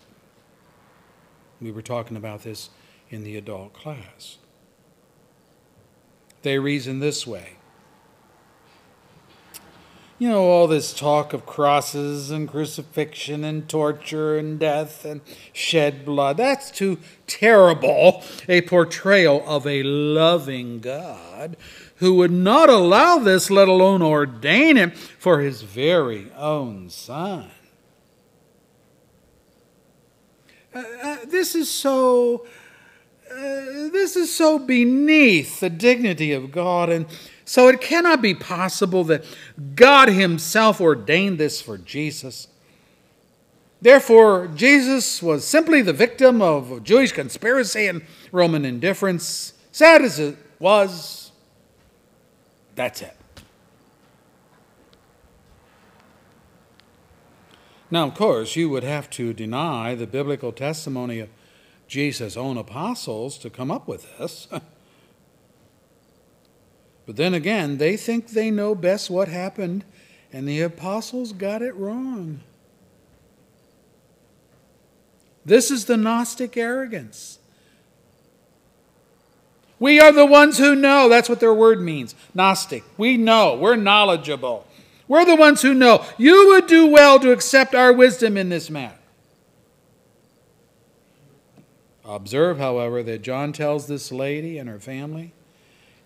We 1.61 1.71
were 1.71 1.83
talking 1.83 2.17
about 2.17 2.43
this 2.43 2.71
in 3.11 3.25
the 3.25 3.37
adult 3.37 3.75
class. 3.75 4.39
They 6.41 6.59
reason 6.59 7.01
this 7.01 7.27
way. 7.27 7.57
You 10.19 10.31
know, 10.31 10.45
all 10.45 10.67
this 10.67 10.95
talk 10.95 11.35
of 11.35 11.45
crosses 11.45 12.31
and 12.31 12.49
crucifixion 12.49 13.45
and 13.45 13.69
torture 13.69 14.39
and 14.39 14.59
death 14.59 15.05
and 15.05 15.21
shed 15.53 16.07
blood, 16.07 16.39
that's 16.39 16.71
too 16.71 16.99
terrible 17.27 18.25
a 18.49 18.63
portrayal 18.63 19.45
of 19.47 19.67
a 19.67 19.83
loving 19.83 20.81
God 20.81 21.59
who 21.99 22.15
would 22.15 22.31
not 22.31 22.69
allow 22.69 23.19
this, 23.19 23.51
let 23.51 23.69
alone 23.69 24.03
ordain 24.03 24.77
it 24.77 24.97
for 24.97 25.41
his 25.41 25.63
very 25.63 26.31
own 26.37 26.91
son. 26.91 27.51
Uh, 30.75 30.83
uh, 31.03 31.17
this 31.27 31.55
is 31.55 31.71
so. 31.71 32.47
Uh, 33.31 33.91
this 33.93 34.17
is 34.17 34.35
so 34.35 34.59
beneath 34.59 35.61
the 35.61 35.69
dignity 35.69 36.33
of 36.33 36.51
God, 36.51 36.89
and 36.89 37.05
so 37.45 37.69
it 37.69 37.81
cannot 37.81 38.23
be 38.23 38.35
possible 38.35 39.05
that 39.05 39.23
God 39.75 40.09
Himself 40.09 40.81
ordained 40.81 41.39
this 41.39 41.61
for 41.61 41.77
Jesus. 41.77 42.49
Therefore, 43.81 44.49
Jesus 44.55 45.23
was 45.23 45.47
simply 45.47 45.83
the 45.83 45.93
victim 45.93 46.41
of 46.41 46.83
Jewish 46.83 47.13
conspiracy 47.13 47.87
and 47.87 48.03
Roman 48.33 48.65
indifference. 48.65 49.53
Sad 49.73 50.03
as 50.03 50.19
it 50.19 50.37
was, 50.59 51.28
that's 52.79 53.03
it. 53.03 53.17
Now, 57.91 58.07
of 58.07 58.15
course, 58.15 58.55
you 58.55 58.71
would 58.71 58.85
have 58.85 59.11
to 59.11 59.33
deny 59.33 59.97
the 59.97 60.07
biblical 60.07 60.53
testimony 60.53 61.19
of 61.19 61.29
Jesus' 61.89 62.37
own 62.37 62.57
apostles 62.57 63.37
to 63.39 63.51
come 63.51 63.73
up 63.73 63.89
with 63.89 64.17
this. 64.17 64.47
but 67.07 67.17
then 67.17 67.35
again, 67.35 67.79
they 67.79 67.97
think 67.97 68.29
they 68.29 68.53
know 68.53 68.77
best 68.77 69.11
what 69.11 69.27
happened, 69.27 69.85
and 70.33 70.47
the 70.47 70.61
apostles 70.61 71.33
got 71.33 71.63
it 71.63 71.75
wrong. 71.75 72.43
This 75.45 75.73
is 75.73 75.87
the 75.87 75.97
Gnostic 75.97 76.57
arrogance. 76.57 77.38
We 79.81 80.01
are 80.01 80.13
the 80.13 80.27
ones 80.27 80.59
who 80.59 80.75
know. 80.75 81.09
That's 81.09 81.29
what 81.29 81.41
their 81.41 81.55
word 81.55 81.81
means. 81.81 82.15
Gnostic. 82.35 82.85
We 82.97 83.17
know. 83.17 83.55
We're 83.55 83.77
knowledgeable. 83.77 84.67
We're 85.07 85.25
the 85.25 85.37
ones 85.37 85.63
who 85.63 85.73
know. 85.73 86.05
You 86.19 86.49
would 86.49 86.67
do 86.67 86.87
well 86.87 87.19
to 87.21 87.33
accept 87.33 87.75
our 87.75 87.93
wisdom 87.93 88.37
in 88.37 88.49
this 88.49 88.69
matter. 88.69 88.95
Observe, 92.05 92.59
however, 92.59 93.03
that 93.03 93.23
John 93.23 93.53
tells 93.53 93.87
this 93.87 94.11
lady 94.11 94.59
and 94.59 94.69
her 94.69 94.81
family 94.81 95.33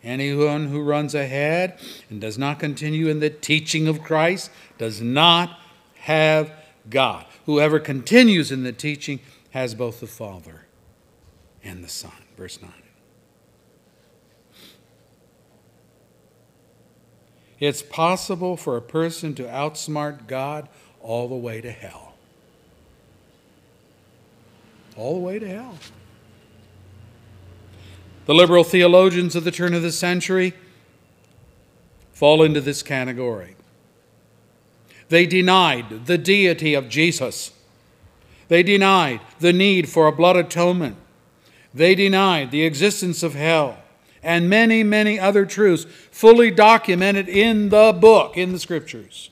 anyone 0.03 0.67
who 0.67 0.83
runs 0.83 1.15
ahead 1.15 1.79
and 2.11 2.21
does 2.21 2.37
not 2.37 2.59
continue 2.59 3.09
in 3.09 3.21
the 3.21 3.31
teaching 3.31 3.87
of 3.87 4.03
Christ 4.03 4.51
does 4.79 5.01
not 5.01 5.59
have 6.01 6.53
God. 6.91 7.25
Whoever 7.47 7.79
continues 7.79 8.51
in 8.51 8.65
the 8.65 8.73
teaching 8.73 9.21
has 9.51 9.75
both 9.75 10.01
the 10.01 10.09
Father 10.09 10.67
and 11.63 11.85
the 11.85 11.89
Son. 11.89 12.13
Verse 12.37 12.61
9. 12.61 12.82
It's 17.63 17.81
possible 17.81 18.57
for 18.57 18.77
a 18.77 18.83
person 18.83 19.37
to 19.37 19.45
outsmart 19.45 20.27
God 20.27 20.69
all 21.01 21.29
the 21.29 21.37
way 21.37 21.61
to 21.61 21.71
hell. 21.71 22.15
All 24.97 25.15
the 25.15 25.21
way 25.21 25.39
to 25.39 25.47
hell. 25.47 25.79
The 28.27 28.35
liberal 28.35 28.65
theologians 28.65 29.37
of 29.37 29.45
the 29.45 29.53
turn 29.53 29.75
of 29.75 29.83
the 29.83 29.93
century 29.93 30.55
fall 32.13 32.43
into 32.43 32.61
this 32.61 32.83
category. 32.83 33.55
They 35.09 35.25
denied 35.25 36.07
the 36.07 36.19
deity 36.19 36.75
of 36.75 36.89
Jesus. 36.89 37.53
They 38.49 38.65
denied 38.65 39.21
the 39.39 39.53
need 39.53 39.89
for 39.89 40.09
a 40.09 40.13
blood 40.13 40.37
atonement. 40.37 40.97
They 41.73 41.95
denied 41.95 42.51
the 42.51 42.65
existence 42.65 43.23
of 43.23 43.35
hell 43.37 43.82
and 44.23 44.49
many, 44.49 44.83
many 44.83 45.19
other 45.19 45.45
truths 45.45 45.87
fully 46.11 46.51
documented 46.51 47.29
in 47.29 47.71
the 47.71 47.93
book, 47.93 48.37
in 48.37 48.53
the 48.53 48.59
scriptures. 48.59 49.31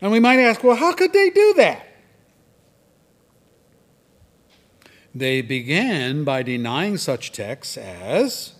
And 0.00 0.12
we 0.12 0.20
might 0.20 0.38
ask, 0.38 0.62
well, 0.62 0.76
how 0.76 0.92
could 0.92 1.12
they 1.12 1.30
do 1.30 1.54
that? 1.56 1.86
They 5.14 5.42
began 5.42 6.22
by 6.24 6.42
denying 6.42 6.96
such 6.96 7.32
texts 7.32 7.76
as 7.76 8.52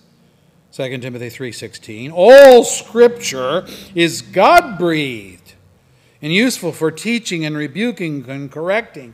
2 0.71 0.99
Timothy 0.99 1.29
3:16, 1.29 2.11
all 2.13 2.63
scripture 2.63 3.65
is 3.95 4.21
God-breathed 4.21 5.53
and 6.21 6.33
useful 6.33 6.71
for 6.71 6.91
teaching 6.91 7.45
and 7.45 7.57
rebuking 7.57 8.29
and 8.29 8.51
correcting 8.51 9.13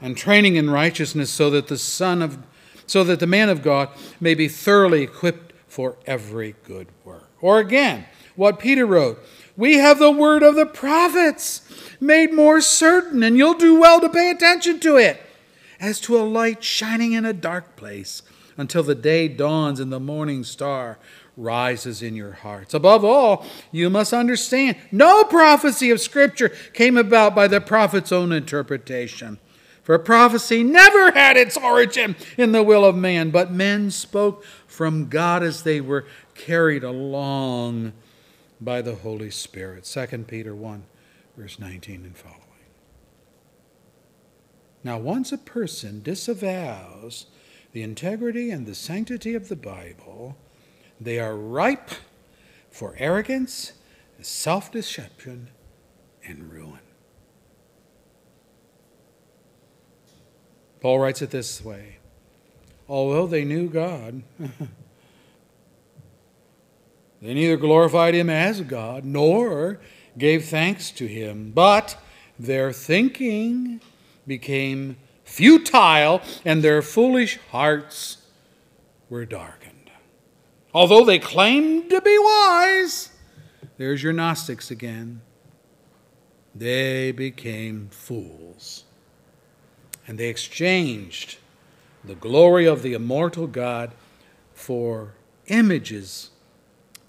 and 0.00 0.16
training 0.16 0.56
in 0.56 0.68
righteousness 0.68 1.30
so 1.30 1.48
that 1.50 1.68
the 1.68 1.78
son 1.78 2.22
of 2.22 2.38
so 2.86 3.04
that 3.04 3.20
the 3.20 3.26
man 3.26 3.48
of 3.48 3.62
God 3.62 3.88
may 4.20 4.34
be 4.34 4.48
thoroughly 4.48 5.02
equipped 5.02 5.52
for 5.66 5.96
every 6.06 6.54
good 6.64 6.88
work. 7.04 7.28
Or 7.40 7.58
again, 7.58 8.06
what 8.34 8.58
Peter 8.58 8.86
wrote 8.86 9.18
We 9.56 9.74
have 9.74 9.98
the 9.98 10.10
word 10.10 10.42
of 10.42 10.54
the 10.54 10.66
prophets 10.66 11.62
made 12.00 12.32
more 12.32 12.60
certain, 12.60 13.22
and 13.22 13.36
you'll 13.36 13.54
do 13.54 13.78
well 13.78 14.00
to 14.00 14.08
pay 14.08 14.30
attention 14.30 14.80
to 14.80 14.96
it, 14.96 15.20
as 15.80 16.00
to 16.00 16.16
a 16.18 16.24
light 16.24 16.62
shining 16.62 17.12
in 17.12 17.24
a 17.24 17.32
dark 17.32 17.76
place 17.76 18.22
until 18.56 18.82
the 18.82 18.94
day 18.94 19.28
dawns 19.28 19.80
and 19.80 19.92
the 19.92 20.00
morning 20.00 20.44
star 20.44 20.98
rises 21.36 22.02
in 22.02 22.14
your 22.14 22.32
hearts. 22.32 22.72
Above 22.72 23.04
all, 23.04 23.44
you 23.70 23.90
must 23.90 24.12
understand 24.12 24.76
no 24.90 25.24
prophecy 25.24 25.90
of 25.90 26.00
Scripture 26.00 26.48
came 26.72 26.96
about 26.96 27.34
by 27.34 27.46
the 27.46 27.60
prophet's 27.60 28.12
own 28.12 28.32
interpretation. 28.32 29.38
For 29.86 30.00
prophecy 30.00 30.64
never 30.64 31.12
had 31.12 31.36
its 31.36 31.56
origin 31.56 32.16
in 32.36 32.50
the 32.50 32.64
will 32.64 32.84
of 32.84 32.96
man, 32.96 33.30
but 33.30 33.52
men 33.52 33.92
spoke 33.92 34.44
from 34.66 35.08
God 35.08 35.44
as 35.44 35.62
they 35.62 35.80
were 35.80 36.06
carried 36.34 36.82
along 36.82 37.92
by 38.60 38.82
the 38.82 38.96
Holy 38.96 39.30
Spirit. 39.30 39.84
2 39.84 40.24
Peter 40.26 40.56
1, 40.56 40.82
verse 41.36 41.60
19 41.60 42.04
and 42.04 42.16
following. 42.16 42.40
Now, 44.82 44.98
once 44.98 45.30
a 45.30 45.38
person 45.38 46.02
disavows 46.02 47.26
the 47.70 47.84
integrity 47.84 48.50
and 48.50 48.66
the 48.66 48.74
sanctity 48.74 49.36
of 49.36 49.48
the 49.48 49.54
Bible, 49.54 50.36
they 51.00 51.20
are 51.20 51.36
ripe 51.36 51.90
for 52.72 52.96
arrogance, 52.98 53.74
self 54.20 54.72
deception, 54.72 55.50
and 56.26 56.52
ruin. 56.52 56.80
Paul 60.86 61.00
writes 61.00 61.20
it 61.20 61.30
this 61.32 61.64
way 61.64 61.96
Although 62.88 63.26
they 63.26 63.44
knew 63.44 63.68
God, 63.68 64.22
they 67.20 67.34
neither 67.34 67.56
glorified 67.56 68.14
him 68.14 68.30
as 68.30 68.60
God 68.60 69.04
nor 69.04 69.80
gave 70.16 70.44
thanks 70.44 70.92
to 70.92 71.08
him, 71.08 71.50
but 71.52 72.00
their 72.38 72.72
thinking 72.72 73.80
became 74.28 74.96
futile, 75.24 76.22
and 76.44 76.62
their 76.62 76.82
foolish 76.82 77.40
hearts 77.50 78.18
were 79.10 79.24
darkened. 79.24 79.90
Although 80.72 81.04
they 81.04 81.18
claimed 81.18 81.90
to 81.90 82.00
be 82.00 82.16
wise, 82.16 83.10
there's 83.76 84.04
your 84.04 84.12
Gnostics 84.12 84.70
again. 84.70 85.20
They 86.54 87.10
became 87.10 87.88
fools. 87.90 88.85
And 90.06 90.18
they 90.18 90.28
exchanged 90.28 91.38
the 92.04 92.14
glory 92.14 92.66
of 92.66 92.82
the 92.82 92.94
immortal 92.94 93.46
God 93.46 93.92
for 94.54 95.14
images 95.46 96.30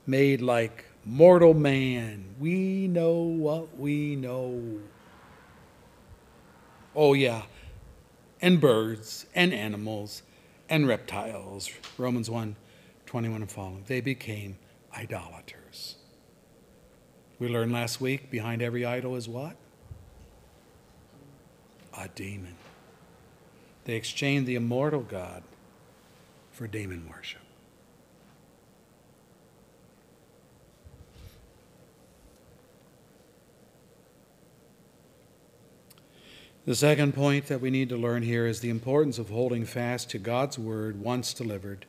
made 0.05 0.41
like 0.41 0.86
mortal 1.05 1.53
man. 1.53 2.25
We 2.39 2.88
know 2.88 3.13
what 3.13 3.77
we 3.77 4.15
know. 4.15 4.79
Oh, 6.95 7.13
yeah. 7.13 7.43
And 8.41 8.60
birds 8.60 9.25
and 9.36 9.53
animals 9.53 10.23
and 10.69 10.88
reptiles. 10.88 11.69
Romans 11.97 12.29
1 12.29 12.55
21 13.05 13.41
and 13.41 13.49
following. 13.49 13.83
They 13.88 14.01
became 14.01 14.57
idolaters. 14.95 15.95
We 17.39 17.47
learned 17.47 17.71
last 17.71 18.01
week 18.01 18.29
behind 18.29 18.62
every 18.62 18.83
idol 18.83 19.15
is 19.15 19.29
what? 19.29 19.55
A 21.97 22.10
demon. 22.10 22.55
They 23.88 23.95
exchanged 23.95 24.47
the 24.47 24.56
immortal 24.56 25.00
God 25.00 25.43
for 26.52 26.67
demon 26.67 27.08
worship. 27.10 27.39
The 36.65 36.76
second 36.76 37.13
point 37.13 37.47
that 37.47 37.62
we 37.62 37.69
need 37.69 37.88
to 37.88 37.95
learn 37.95 38.23
here 38.23 38.45
is 38.45 38.60
the 38.60 38.69
importance 38.69 39.19
of 39.19 39.30
holding 39.30 39.63
fast 39.63 40.10
to 40.10 40.17
God's 40.17 40.60
word 40.60 41.00
once 41.00 41.34
delivered 41.34 41.86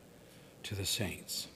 to 0.62 0.76
the 0.76 0.86
saints. 0.86 1.48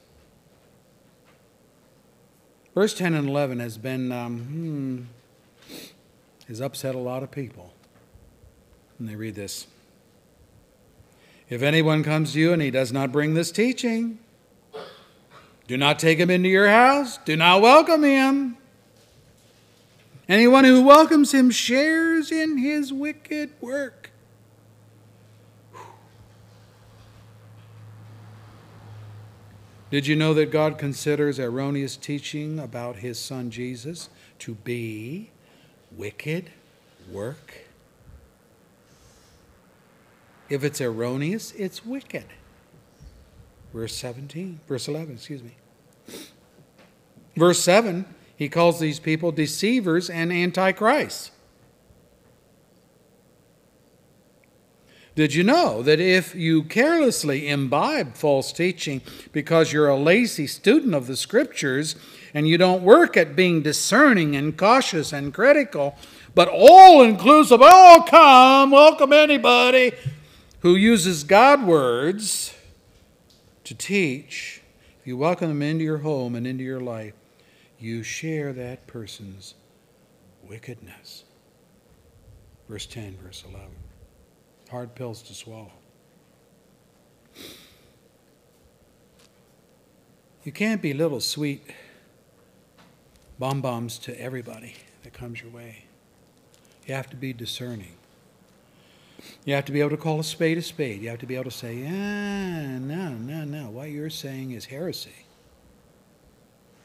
Verse 2.74 2.94
10 2.94 3.14
and 3.14 3.28
11 3.28 3.61
has 3.61 3.78
been, 3.78 4.11
um, 4.11 4.40
hmm, 5.70 5.76
has 6.48 6.61
upset 6.61 6.96
a 6.96 6.98
lot 6.98 7.22
of 7.22 7.31
people 7.31 7.72
when 8.98 9.07
they 9.07 9.14
read 9.14 9.37
this. 9.37 9.68
If 11.52 11.60
anyone 11.60 12.02
comes 12.02 12.32
to 12.32 12.40
you 12.40 12.54
and 12.54 12.62
he 12.62 12.70
does 12.70 12.94
not 12.94 13.12
bring 13.12 13.34
this 13.34 13.52
teaching, 13.52 14.18
do 15.66 15.76
not 15.76 15.98
take 15.98 16.18
him 16.18 16.30
into 16.30 16.48
your 16.48 16.70
house, 16.70 17.18
do 17.26 17.36
not 17.36 17.60
welcome 17.60 18.04
him. 18.04 18.56
Anyone 20.30 20.64
who 20.64 20.80
welcomes 20.80 21.32
him 21.32 21.50
shares 21.50 22.32
in 22.32 22.56
his 22.56 22.90
wicked 22.90 23.50
work. 23.60 24.12
Did 29.90 30.06
you 30.06 30.16
know 30.16 30.32
that 30.32 30.50
God 30.50 30.78
considers 30.78 31.38
erroneous 31.38 31.98
teaching 31.98 32.58
about 32.58 32.96
his 32.96 33.18
son 33.18 33.50
Jesus 33.50 34.08
to 34.38 34.54
be 34.54 35.28
wicked 35.94 36.50
work? 37.10 37.62
If 40.52 40.64
it's 40.64 40.82
erroneous, 40.82 41.52
it's 41.52 41.82
wicked. 41.82 42.26
Verse 43.72 43.96
17, 43.96 44.60
verse 44.68 44.86
11, 44.86 45.14
excuse 45.14 45.42
me. 45.42 45.56
Verse 47.34 47.58
7 47.60 48.04
he 48.36 48.50
calls 48.50 48.78
these 48.78 48.98
people 48.98 49.32
deceivers 49.32 50.10
and 50.10 50.30
antichrists. 50.30 51.30
Did 55.14 55.32
you 55.32 55.42
know 55.42 55.82
that 55.82 56.00
if 56.00 56.34
you 56.34 56.64
carelessly 56.64 57.48
imbibe 57.48 58.14
false 58.14 58.52
teaching 58.52 59.00
because 59.30 59.72
you're 59.72 59.88
a 59.88 59.96
lazy 59.96 60.46
student 60.46 60.94
of 60.94 61.06
the 61.06 61.16
scriptures 61.16 61.96
and 62.34 62.46
you 62.46 62.58
don't 62.58 62.82
work 62.82 63.16
at 63.16 63.36
being 63.36 63.62
discerning 63.62 64.36
and 64.36 64.58
cautious 64.58 65.14
and 65.14 65.32
critical, 65.32 65.96
but 66.34 66.48
all 66.48 67.02
inclusive, 67.02 67.60
oh, 67.62 68.04
come, 68.06 68.70
welcome 68.70 69.14
anybody 69.14 69.92
who 70.62 70.77
uses 70.77 71.25
God 71.25 71.66
words 71.66 72.55
to 73.64 73.75
teach, 73.75 74.62
if 75.01 75.07
you 75.07 75.16
welcome 75.16 75.48
them 75.48 75.61
into 75.61 75.83
your 75.83 75.98
home 75.98 76.37
and 76.37 76.46
into 76.46 76.62
your 76.62 76.81
life, 76.81 77.14
you 77.81 78.05
share 78.05 78.53
that 78.53 78.87
person's 78.87 79.55
wickedness. 80.48 81.25
Verse 82.68 82.87
10, 82.87 83.18
verse 83.20 83.42
11. 83.48 83.68
Hard 84.70 84.94
pills 84.94 85.20
to 85.22 85.35
swallow. 85.35 85.72
You 90.44 90.53
can't 90.53 90.81
be 90.81 90.94
little 90.94 91.20
sweet 91.20 91.66
bomb 93.37 93.61
bombs 93.61 93.98
to 93.98 94.20
everybody 94.20 94.77
that 95.03 95.12
comes 95.12 95.42
your 95.42 95.51
way. 95.51 95.87
You 96.87 96.94
have 96.94 97.11
to 97.11 97.16
be 97.16 97.33
discerning. 97.33 97.96
You 99.44 99.54
have 99.54 99.64
to 99.66 99.72
be 99.72 99.80
able 99.80 99.90
to 99.90 99.96
call 99.96 100.20
a 100.20 100.24
spade 100.24 100.58
a 100.58 100.62
spade. 100.62 101.02
You 101.02 101.11
have 101.11 101.18
to 101.20 101.26
be 101.26 101.35
able 101.35 101.44
to 101.44 101.50
say, 101.50 101.85
ah, 101.87 102.78
no, 102.78 103.11
no, 103.11 103.44
no. 103.44 103.70
What 103.70 103.90
you're 103.90 104.11
saying 104.11 104.52
is 104.52 104.66
heresy. 104.66 105.26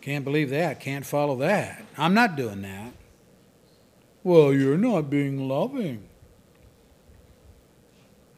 Can't 0.02 0.23
believe 0.23 0.50
that. 0.52 0.80
Can't 0.80 1.06
follow 1.06 1.36
that. 1.38 1.84
I'm 1.97 2.13
not 2.13 2.36
doing 2.36 2.62
that. 2.62 2.93
Well, 4.23 4.54
you're 4.54 4.78
not 4.78 5.10
being 5.10 5.47
loving. 5.47 6.08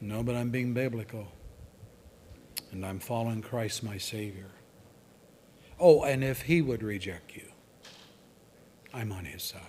No, 0.01 0.23
but 0.23 0.35
I'm 0.35 0.49
being 0.49 0.73
biblical. 0.73 1.27
And 2.71 2.85
I'm 2.85 2.99
following 2.99 3.41
Christ, 3.41 3.83
my 3.83 3.97
Savior. 3.97 4.51
Oh, 5.79 6.03
and 6.03 6.23
if 6.23 6.43
He 6.43 6.61
would 6.61 6.83
reject 6.83 7.35
you, 7.35 7.45
I'm 8.93 9.11
on 9.11 9.25
His 9.25 9.43
side. 9.43 9.61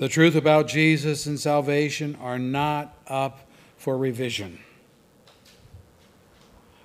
The 0.00 0.08
truth 0.08 0.34
about 0.34 0.66
Jesus 0.66 1.26
and 1.26 1.38
salvation 1.38 2.16
are 2.22 2.38
not 2.38 2.96
up 3.06 3.46
for 3.76 3.98
revision. 3.98 4.60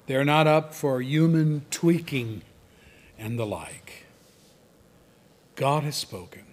They're 0.05 0.25
not 0.25 0.47
up 0.47 0.73
for 0.73 1.01
human 1.01 1.63
tweaking 1.71 2.41
and 3.17 3.39
the 3.39 3.45
like. 3.45 4.03
God 5.55 5.83
has 5.83 5.95
spoken. 5.95 6.43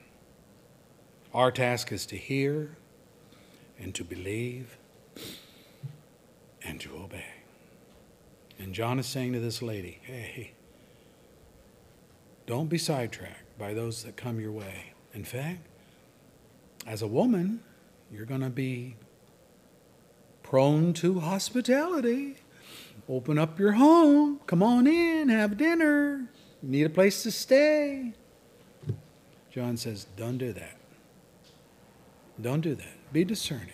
Our 1.35 1.51
task 1.51 1.90
is 1.90 2.07
to 2.07 2.16
hear 2.16 2.77
and 3.77 3.92
to 3.96 4.05
believe 4.05 4.79
and 6.62 6.81
to 6.81 6.94
obey. 6.94 7.25
And 8.61 8.72
John 8.72 9.01
is 9.01 9.07
saying 9.07 9.33
to 9.33 9.40
this 9.40 9.62
lady, 9.62 9.98
hey, 10.05 10.53
don't 12.46 12.68
be 12.68 12.79
sidetracked 12.79 13.59
by 13.59 13.75
those 13.75 14.05
that 14.05 14.14
come 14.14 14.38
your 14.38 14.53
way. 14.53 14.92
In 15.12 15.25
fact, 15.25 15.66
as 16.87 17.03
a 17.03 17.07
woman, 17.07 17.61
you're 18.11 18.27
going 18.27 18.40
to 18.40 18.51
be 18.51 18.97
prone 20.42 20.92
to 20.95 21.21
hospitality. 21.21 22.37
Open 23.09 23.38
up 23.38 23.59
your 23.59 23.73
home. 23.73 24.40
Come 24.47 24.62
on 24.62 24.87
in, 24.87 25.29
have 25.29 25.57
dinner. 25.57 26.29
You 26.62 26.68
need 26.68 26.85
a 26.85 26.90
place 26.90 27.23
to 27.25 27.31
stay. 27.31 28.12
John 29.51 29.77
says, 29.77 30.07
Don't 30.16 30.38
do 30.38 30.53
that. 30.53 30.77
Don't 32.40 32.61
do 32.61 32.75
that. 32.75 33.12
Be 33.12 33.25
discerning. 33.25 33.68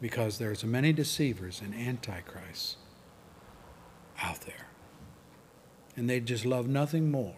Because 0.00 0.38
there's 0.38 0.64
many 0.64 0.92
deceivers 0.92 1.60
and 1.60 1.74
antichrists 1.74 2.76
out 4.22 4.42
there. 4.42 4.68
And 5.96 6.08
they 6.08 6.20
just 6.20 6.46
love 6.46 6.68
nothing 6.68 7.10
more 7.10 7.34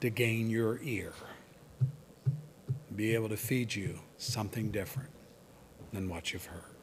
to 0.00 0.10
gain 0.10 0.50
your 0.50 0.80
ear. 0.82 1.12
Be 3.00 3.14
able 3.14 3.30
to 3.30 3.36
feed 3.38 3.74
you 3.74 3.98
something 4.18 4.70
different 4.70 5.08
than 5.90 6.10
what 6.10 6.34
you've 6.34 6.44
heard. 6.44 6.76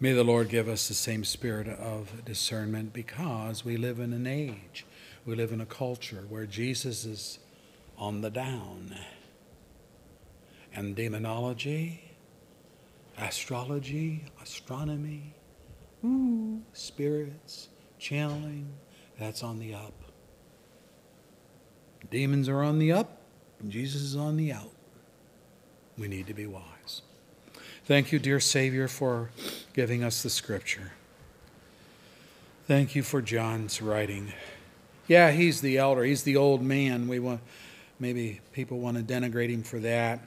May 0.00 0.12
the 0.12 0.24
Lord 0.24 0.48
give 0.48 0.68
us 0.68 0.88
the 0.88 0.94
same 0.94 1.22
spirit 1.22 1.68
of 1.68 2.24
discernment 2.24 2.92
because 2.92 3.64
we 3.64 3.76
live 3.76 4.00
in 4.00 4.12
an 4.12 4.26
age, 4.26 4.86
we 5.24 5.36
live 5.36 5.52
in 5.52 5.60
a 5.60 5.66
culture 5.66 6.24
where 6.28 6.46
Jesus 6.46 7.04
is 7.04 7.38
on 7.96 8.22
the 8.22 8.28
down. 8.28 8.96
And 10.74 10.96
demonology, 10.96 12.02
astrology, 13.16 14.24
astronomy, 14.42 15.32
ooh, 16.04 16.60
spirits, 16.72 17.68
channeling, 18.00 18.68
that's 19.16 19.44
on 19.44 19.60
the 19.60 19.74
up. 19.74 19.94
Demons 22.10 22.48
are 22.48 22.64
on 22.64 22.80
the 22.80 22.90
up, 22.90 23.20
Jesus 23.70 24.02
is 24.02 24.16
on 24.16 24.36
the 24.36 24.52
out. 24.52 24.70
We 25.96 26.08
need 26.08 26.26
to 26.26 26.34
be 26.34 26.46
wise. 26.46 27.02
Thank 27.84 28.12
you, 28.12 28.18
dear 28.18 28.40
Savior, 28.40 28.88
for 28.88 29.30
giving 29.74 30.02
us 30.02 30.22
the 30.22 30.30
scripture. 30.30 30.92
Thank 32.66 32.94
you 32.94 33.02
for 33.02 33.20
John's 33.20 33.82
writing. 33.82 34.32
Yeah, 35.06 35.32
he's 35.32 35.60
the 35.60 35.76
elder, 35.76 36.02
he's 36.02 36.22
the 36.22 36.36
old 36.36 36.62
man. 36.62 37.08
We 37.08 37.18
want 37.18 37.40
maybe 38.00 38.40
people 38.52 38.80
want 38.80 38.96
to 38.96 39.02
denigrate 39.02 39.50
him 39.50 39.62
for 39.62 39.78
that. 39.80 40.20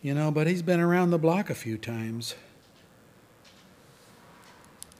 You 0.00 0.14
know, 0.14 0.30
but 0.30 0.46
he's 0.46 0.62
been 0.62 0.80
around 0.80 1.10
the 1.10 1.18
block 1.18 1.50
a 1.50 1.54
few 1.54 1.76
times. 1.76 2.36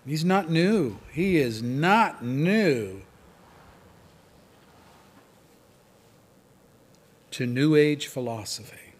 He's 0.05 0.25
not 0.25 0.51
new. 0.51 0.99
He 1.13 1.37
is 1.37 1.63
not 1.63 2.25
new 2.25 3.03
to 7.37 7.45
New 7.45 7.75
Age 7.75 8.07
philosophy. 8.07 8.95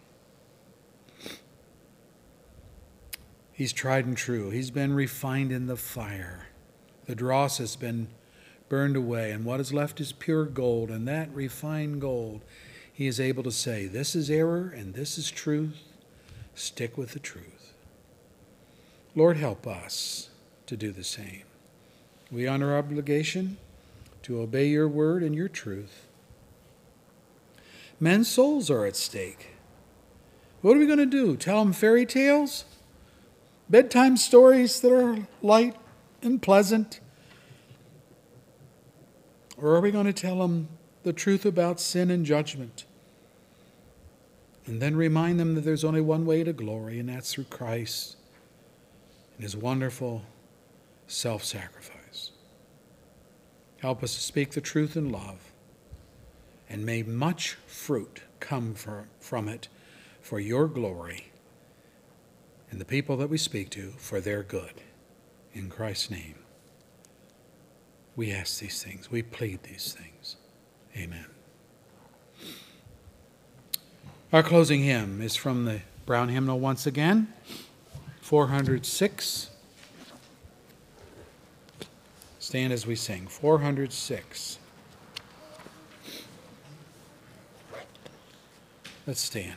He's 3.51 3.73
tried 3.73 4.05
and 4.05 4.15
true. 4.15 4.51
He's 4.51 4.69
been 4.69 4.93
refined 4.93 5.51
in 5.51 5.65
the 5.65 5.75
fire. 5.75 6.49
The 7.07 7.15
dross 7.15 7.57
has 7.57 7.75
been 7.75 8.09
burned 8.69 8.95
away, 8.95 9.31
and 9.31 9.43
what 9.43 9.59
is 9.59 9.73
left 9.73 9.99
is 9.99 10.11
pure 10.11 10.45
gold, 10.45 10.91
and 10.91 11.07
that 11.07 11.33
refined 11.33 11.99
gold, 11.99 12.41
he 12.93 13.07
is 13.07 13.19
able 13.19 13.41
to 13.41 13.51
say, 13.51 13.87
This 13.87 14.13
is 14.13 14.29
error 14.29 14.69
and 14.69 14.93
this 14.93 15.17
is 15.17 15.31
truth. 15.31 15.79
Stick 16.53 16.95
with 16.95 17.13
the 17.13 17.19
truth. 17.19 17.73
Lord, 19.15 19.37
help 19.37 19.65
us 19.65 20.29
to 20.67 20.77
do 20.77 20.91
the 20.91 21.03
same. 21.03 21.41
We 22.31 22.45
honor 22.45 22.77
obligation 22.77 23.57
to 24.21 24.41
obey 24.41 24.67
your 24.67 24.87
word 24.87 25.23
and 25.23 25.33
your 25.33 25.49
truth. 25.49 26.06
Men's 27.99 28.27
souls 28.27 28.69
are 28.69 28.85
at 28.85 28.95
stake. 28.95 29.55
What 30.61 30.75
are 30.75 30.79
we 30.79 30.85
going 30.85 30.99
to 30.99 31.05
do? 31.05 31.35
Tell 31.35 31.63
them 31.63 31.73
fairy 31.73 32.05
tales? 32.05 32.65
bedtime 33.69 34.17
stories 34.17 34.79
that 34.81 34.91
are 34.91 35.27
light 35.41 35.75
and 36.21 36.41
pleasant? 36.41 36.99
Or 39.57 39.75
are 39.75 39.81
we 39.81 39.91
going 39.91 40.05
to 40.05 40.13
tell 40.13 40.39
them 40.39 40.69
the 41.03 41.13
truth 41.13 41.45
about 41.45 41.79
sin 41.79 42.11
and 42.11 42.25
judgment? 42.25 42.85
And 44.65 44.81
then 44.81 44.95
remind 44.95 45.39
them 45.39 45.55
that 45.55 45.61
there's 45.61 45.83
only 45.83 46.01
one 46.01 46.25
way 46.25 46.43
to 46.43 46.53
glory, 46.53 46.99
and 46.99 47.09
that's 47.09 47.33
through 47.33 47.45
Christ 47.45 48.17
and 49.35 49.43
his 49.43 49.55
wonderful 49.55 50.23
self 51.07 51.43
sacrifice. 51.43 52.31
Help 53.77 54.03
us 54.03 54.13
to 54.15 54.21
speak 54.21 54.51
the 54.51 54.61
truth 54.61 54.97
in 54.97 55.09
love, 55.09 55.46
and 56.69 56.85
may 56.85 57.03
much 57.03 57.57
fruit 57.65 58.21
come 58.39 58.73
from 58.73 59.47
it 59.47 59.67
for 60.21 60.39
your 60.39 60.67
glory 60.67 61.31
and 62.69 62.81
the 62.81 62.85
people 62.85 63.15
that 63.17 63.29
we 63.29 63.37
speak 63.37 63.69
to 63.69 63.91
for 63.97 64.19
their 64.19 64.43
good. 64.43 64.81
In 65.53 65.69
Christ's 65.69 66.11
name, 66.11 66.35
we 68.15 68.31
ask 68.31 68.59
these 68.59 68.83
things, 68.83 69.09
we 69.09 69.21
plead 69.21 69.63
these 69.63 69.93
things. 69.93 70.35
Amen. 70.95 71.25
Our 74.33 74.43
closing 74.43 74.83
hymn 74.83 75.21
is 75.21 75.35
from 75.35 75.65
the 75.65 75.81
Brown 76.05 76.29
Hymnal 76.29 76.59
once 76.59 76.85
again, 76.85 77.33
406. 78.21 79.49
Stand 82.39 82.73
as 82.73 82.85
we 82.85 82.95
sing. 82.95 83.27
406. 83.27 84.59
Let's 89.07 89.21
stand. 89.21 89.55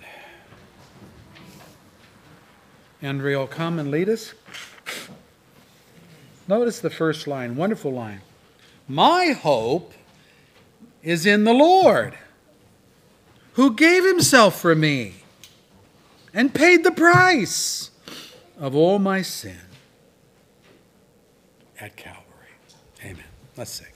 Andrea 3.02 3.38
will 3.38 3.48
come 3.48 3.80
and 3.80 3.90
lead 3.90 4.08
us. 4.08 4.32
Notice 6.46 6.78
the 6.78 6.90
first 6.90 7.26
line, 7.26 7.56
wonderful 7.56 7.92
line. 7.92 8.20
My 8.86 9.32
hope 9.32 9.92
is 11.02 11.26
in 11.26 11.42
the 11.42 11.52
Lord, 11.52 12.14
who 13.54 13.74
gave 13.74 14.04
himself 14.04 14.60
for 14.60 14.76
me 14.76 15.14
and 16.32 16.54
paid 16.54 16.84
the 16.84 16.92
price 16.92 17.90
of 18.56 18.76
all 18.76 19.00
my 19.00 19.20
sin 19.22 19.58
at 21.80 21.96
Calvary. 21.96 22.22
Amen. 23.04 23.24
Let's 23.56 23.72
sing. 23.72 23.86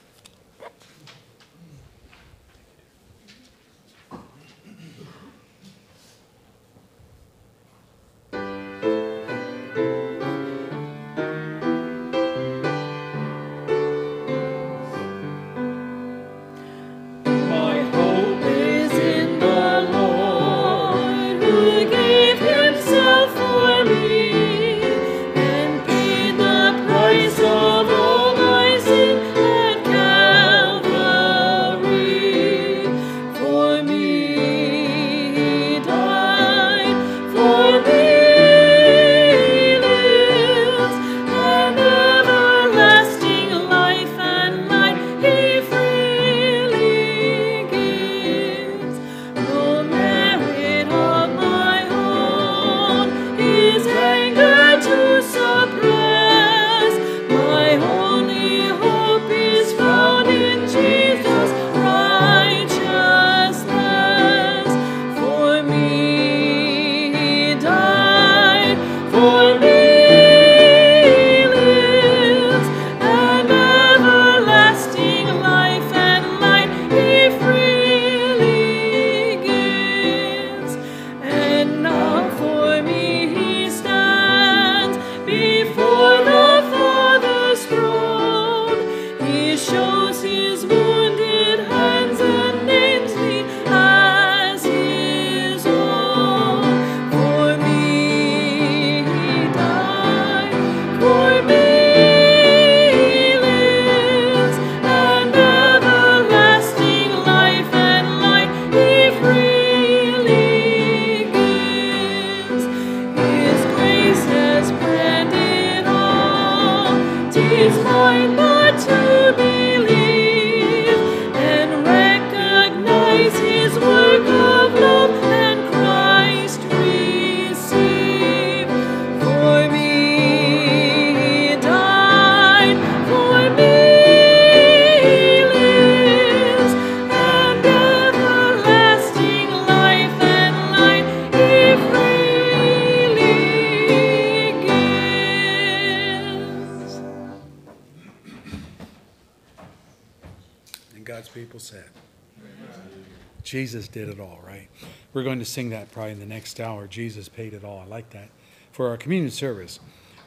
To 155.44 155.50
sing 155.50 155.70
that 155.70 155.92
probably 155.92 156.12
in 156.12 156.20
the 156.20 156.26
next 156.26 156.58
hour. 156.60 156.86
Jesus 156.86 157.28
paid 157.28 157.52
it 157.52 157.64
all. 157.64 157.80
I 157.80 157.84
like 157.84 158.10
that 158.10 158.30
for 158.72 158.88
our 158.88 158.96
communion 158.96 159.30
service. 159.30 159.78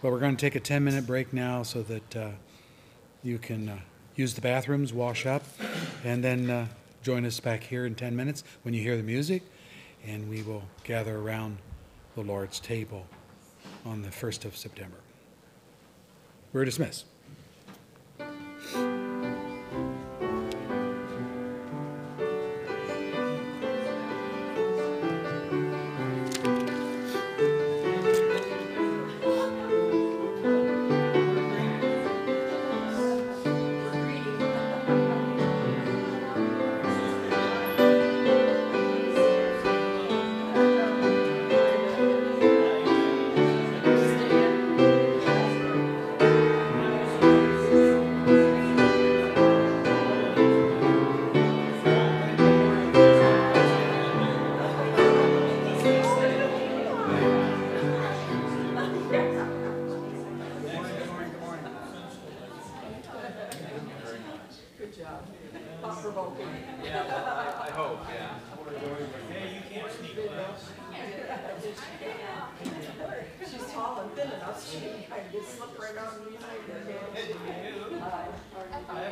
But 0.01 0.11
we're 0.11 0.19
going 0.19 0.35
to 0.35 0.41
take 0.41 0.55
a 0.55 0.59
10 0.59 0.83
minute 0.83 1.07
break 1.07 1.33
now 1.33 1.63
so 1.63 1.81
that 1.83 2.15
uh, 2.15 2.29
you 3.23 3.39
can 3.39 3.69
uh, 3.69 3.79
use 4.15 4.35
the 4.35 4.41
bathrooms, 4.41 4.93
wash 4.93 5.25
up, 5.25 5.43
and 6.03 6.23
then 6.23 6.49
uh, 6.49 6.67
join 7.01 7.25
us 7.25 7.39
back 7.39 7.63
here 7.63 7.85
in 7.85 7.95
10 7.95 8.15
minutes 8.15 8.43
when 8.61 8.73
you 8.73 8.81
hear 8.81 8.95
the 8.95 9.03
music, 9.03 9.41
and 10.05 10.29
we 10.29 10.43
will 10.43 10.63
gather 10.83 11.17
around 11.17 11.57
the 12.15 12.21
Lord's 12.21 12.59
table 12.59 13.07
on 13.85 14.03
the 14.03 14.09
1st 14.09 14.45
of 14.45 14.55
September. 14.55 14.97
We're 16.53 16.65
dismissed. 16.65 17.05